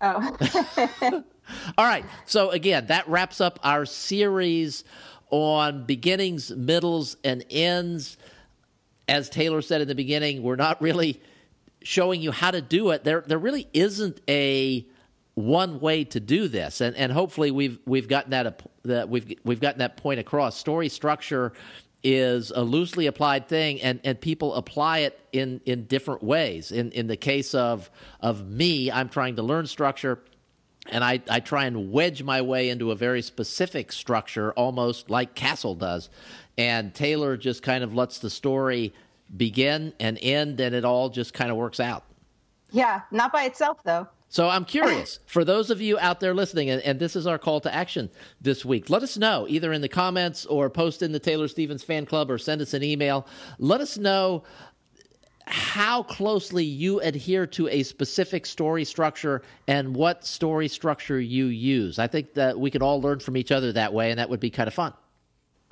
oh 0.00 0.36
All 1.78 1.84
right. 1.86 2.04
So 2.26 2.50
again, 2.50 2.86
that 2.86 3.08
wraps 3.08 3.40
up 3.40 3.58
our 3.62 3.84
series 3.84 4.84
on 5.30 5.84
beginnings, 5.84 6.50
middles, 6.50 7.16
and 7.24 7.44
ends. 7.50 8.16
As 9.08 9.28
Taylor 9.28 9.60
said 9.62 9.80
in 9.80 9.88
the 9.88 9.94
beginning, 9.94 10.42
we're 10.42 10.56
not 10.56 10.80
really 10.80 11.20
showing 11.82 12.20
you 12.22 12.30
how 12.30 12.50
to 12.52 12.60
do 12.62 12.90
it. 12.90 13.02
There, 13.04 13.22
there 13.26 13.38
really 13.38 13.68
isn't 13.72 14.20
a 14.28 14.86
one 15.34 15.80
way 15.80 16.04
to 16.04 16.20
do 16.20 16.48
this, 16.48 16.80
and 16.80 16.94
and 16.96 17.12
hopefully 17.12 17.50
we've 17.50 17.78
we've 17.86 18.08
gotten 18.08 18.30
that 18.30 18.62
that 18.84 19.08
we've 19.08 19.34
we've 19.44 19.60
gotten 19.60 19.78
that 19.78 19.96
point 19.96 20.20
across. 20.20 20.56
Story 20.56 20.88
structure 20.88 21.52
is 22.04 22.50
a 22.50 22.62
loosely 22.62 23.06
applied 23.06 23.48
thing, 23.48 23.80
and 23.80 24.00
and 24.04 24.20
people 24.20 24.54
apply 24.54 24.98
it 25.00 25.18
in 25.32 25.60
in 25.64 25.84
different 25.86 26.22
ways. 26.22 26.72
In 26.72 26.92
in 26.92 27.06
the 27.06 27.16
case 27.16 27.54
of 27.54 27.90
of 28.20 28.46
me, 28.46 28.90
I'm 28.90 29.08
trying 29.08 29.36
to 29.36 29.42
learn 29.42 29.66
structure 29.66 30.18
and 30.90 31.04
I, 31.04 31.22
I 31.30 31.38
try 31.40 31.66
and 31.66 31.92
wedge 31.92 32.24
my 32.24 32.42
way 32.42 32.68
into 32.68 32.90
a 32.90 32.96
very 32.96 33.22
specific 33.22 33.92
structure, 33.92 34.52
almost 34.54 35.10
like 35.10 35.36
Castle 35.36 35.76
does. 35.76 36.10
And 36.58 36.92
Taylor 36.92 37.36
just 37.36 37.62
kind 37.62 37.84
of 37.84 37.94
lets 37.94 38.18
the 38.18 38.28
story 38.28 38.92
begin 39.36 39.94
and 40.00 40.18
end, 40.20 40.60
and 40.60 40.74
it 40.74 40.84
all 40.84 41.08
just 41.08 41.34
kind 41.34 41.50
of 41.50 41.56
works 41.56 41.78
out. 41.80 42.04
yeah 42.70 43.02
not 43.10 43.32
by 43.32 43.44
itself 43.44 43.78
though 43.84 44.08
So 44.32 44.48
I'm 44.48 44.64
curious 44.64 45.18
for 45.26 45.44
those 45.44 45.68
of 45.68 45.82
you 45.82 45.98
out 45.98 46.18
there 46.18 46.32
listening, 46.32 46.70
and, 46.70 46.80
and 46.80 46.98
this 46.98 47.16
is 47.16 47.26
our 47.26 47.38
call 47.38 47.60
to 47.60 47.74
action 47.74 48.08
this 48.40 48.64
week. 48.64 48.88
Let 48.88 49.02
us 49.02 49.18
know 49.18 49.44
either 49.46 49.74
in 49.74 49.82
the 49.82 49.90
comments 49.90 50.46
or 50.46 50.70
post 50.70 51.02
in 51.02 51.12
the 51.12 51.18
Taylor 51.18 51.48
Stevens 51.48 51.84
fan 51.84 52.06
club 52.06 52.30
or 52.30 52.38
send 52.38 52.62
us 52.62 52.72
an 52.72 52.82
email. 52.82 53.26
Let 53.58 53.82
us 53.82 53.98
know 53.98 54.44
how 55.44 56.02
closely 56.04 56.64
you 56.64 56.98
adhere 57.00 57.46
to 57.48 57.68
a 57.68 57.82
specific 57.82 58.46
story 58.46 58.86
structure 58.86 59.42
and 59.68 59.94
what 59.94 60.24
story 60.24 60.68
structure 60.68 61.20
you 61.20 61.48
use. 61.48 61.98
I 61.98 62.06
think 62.06 62.32
that 62.32 62.58
we 62.58 62.70
could 62.70 62.82
all 62.82 63.02
learn 63.02 63.20
from 63.20 63.36
each 63.36 63.52
other 63.52 63.70
that 63.72 63.92
way, 63.92 64.08
and 64.08 64.18
that 64.18 64.30
would 64.30 64.40
be 64.40 64.48
kind 64.48 64.66
of 64.66 64.72
fun. 64.72 64.94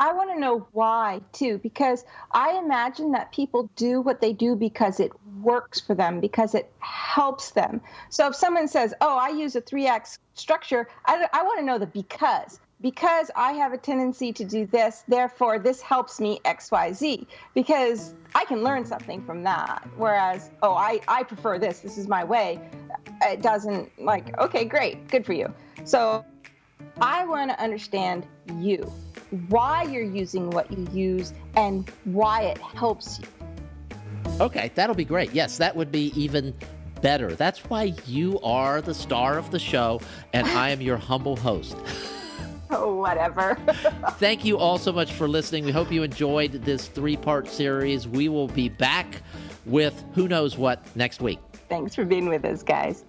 I 0.01 0.15
want 0.15 0.31
to 0.31 0.41
know 0.41 0.67
why 0.73 1.21
too, 1.33 1.59
because 1.59 2.07
I 2.33 2.57
imagine 2.57 3.13
that 3.13 3.31
people 3.33 3.71
do 3.77 4.01
what 4.01 4.23
they 4.23 4.33
do 4.33 4.57
because 4.57 4.99
it 4.99 5.13
works 5.43 5.79
for 5.79 5.95
them, 5.95 6.21
because 6.21 6.55
it 6.55 6.73
helps 6.79 7.51
them. 7.51 7.83
So 8.09 8.29
if 8.29 8.35
someone 8.35 8.67
says, 8.67 8.95
"Oh, 9.03 9.19
I 9.19 9.29
use 9.29 9.57
a 9.57 9.61
three 9.61 9.87
act 9.87 10.19
structure," 10.35 10.89
I, 11.05 11.29
I 11.35 11.43
want 11.43 11.61
to 11.61 11.65
know 11.67 11.79
the 11.79 11.87
because. 11.87 12.61
Because 12.81 13.31
I 13.37 13.53
have 13.53 13.75
a 13.75 13.77
tendency 13.77 14.33
to 14.33 14.43
do 14.43 14.65
this, 14.65 15.05
therefore 15.07 15.59
this 15.59 15.83
helps 15.83 16.19
me 16.19 16.41
X, 16.47 16.71
Y, 16.71 16.93
Z. 16.95 17.27
Because 17.53 18.15
I 18.35 18.47
can 18.47 18.65
learn 18.65 18.87
something 18.87 19.23
from 19.27 19.43
that. 19.43 19.87
Whereas, 19.99 20.51
oh, 20.63 20.73
I, 20.73 21.01
I 21.07 21.25
prefer 21.25 21.59
this. 21.59 21.81
This 21.81 21.99
is 21.99 22.09
my 22.09 22.25
way. 22.25 22.59
It 23.21 23.43
doesn't 23.43 23.91
like. 24.03 24.35
Okay, 24.39 24.65
great, 24.65 25.09
good 25.09 25.27
for 25.27 25.35
you. 25.35 25.53
So 25.85 26.25
I 27.03 27.27
want 27.27 27.51
to 27.51 27.61
understand 27.61 28.27
you, 28.57 28.91
why 29.49 29.85
you're 29.85 30.03
using 30.03 30.51
what 30.51 30.71
you 30.71 30.87
use, 30.93 31.33
and 31.57 31.89
why 32.05 32.43
it 32.43 32.59
helps 32.59 33.19
you. 33.19 33.27
Okay, 34.41 34.71
that'll 34.75 34.95
be 34.95 35.05
great. 35.05 35.33
Yes, 35.33 35.59
that 35.59 35.75
would 35.77 35.93
be 35.93 36.13
even 36.21 36.55
better. 37.01 37.35
That's 37.35 37.61
why 37.71 37.95
you 38.07 38.41
are 38.41 38.81
the 38.81 38.95
star 38.95 39.39
of 39.39 39.51
the 39.51 39.59
show, 39.59 40.01
and 40.33 40.47
I 40.47 40.71
am 40.71 40.81
your 40.81 40.97
humble 40.97 41.37
host. 41.37 41.77
Oh, 42.71 42.95
whatever. 43.01 43.57
Thank 44.13 44.45
you 44.45 44.59
all 44.59 44.79
so 44.79 44.93
much 44.93 45.13
for 45.13 45.29
listening. 45.29 45.65
We 45.65 45.73
hope 45.73 45.91
you 45.91 46.03
enjoyed 46.03 46.53
this 46.53 46.89
three 46.89 47.17
part 47.17 47.49
series. 47.49 48.07
We 48.07 48.29
will 48.29 48.49
be 48.49 48.69
back 48.69 49.23
with 49.67 50.05
who 50.15 50.29
knows 50.29 50.57
what 50.57 50.85
next 50.97 51.21
week. 51.21 51.39
Thanks 51.69 51.95
for 51.95 52.05
being 52.05 52.29
with 52.29 52.45
us, 52.45 52.63
guys. 52.63 53.05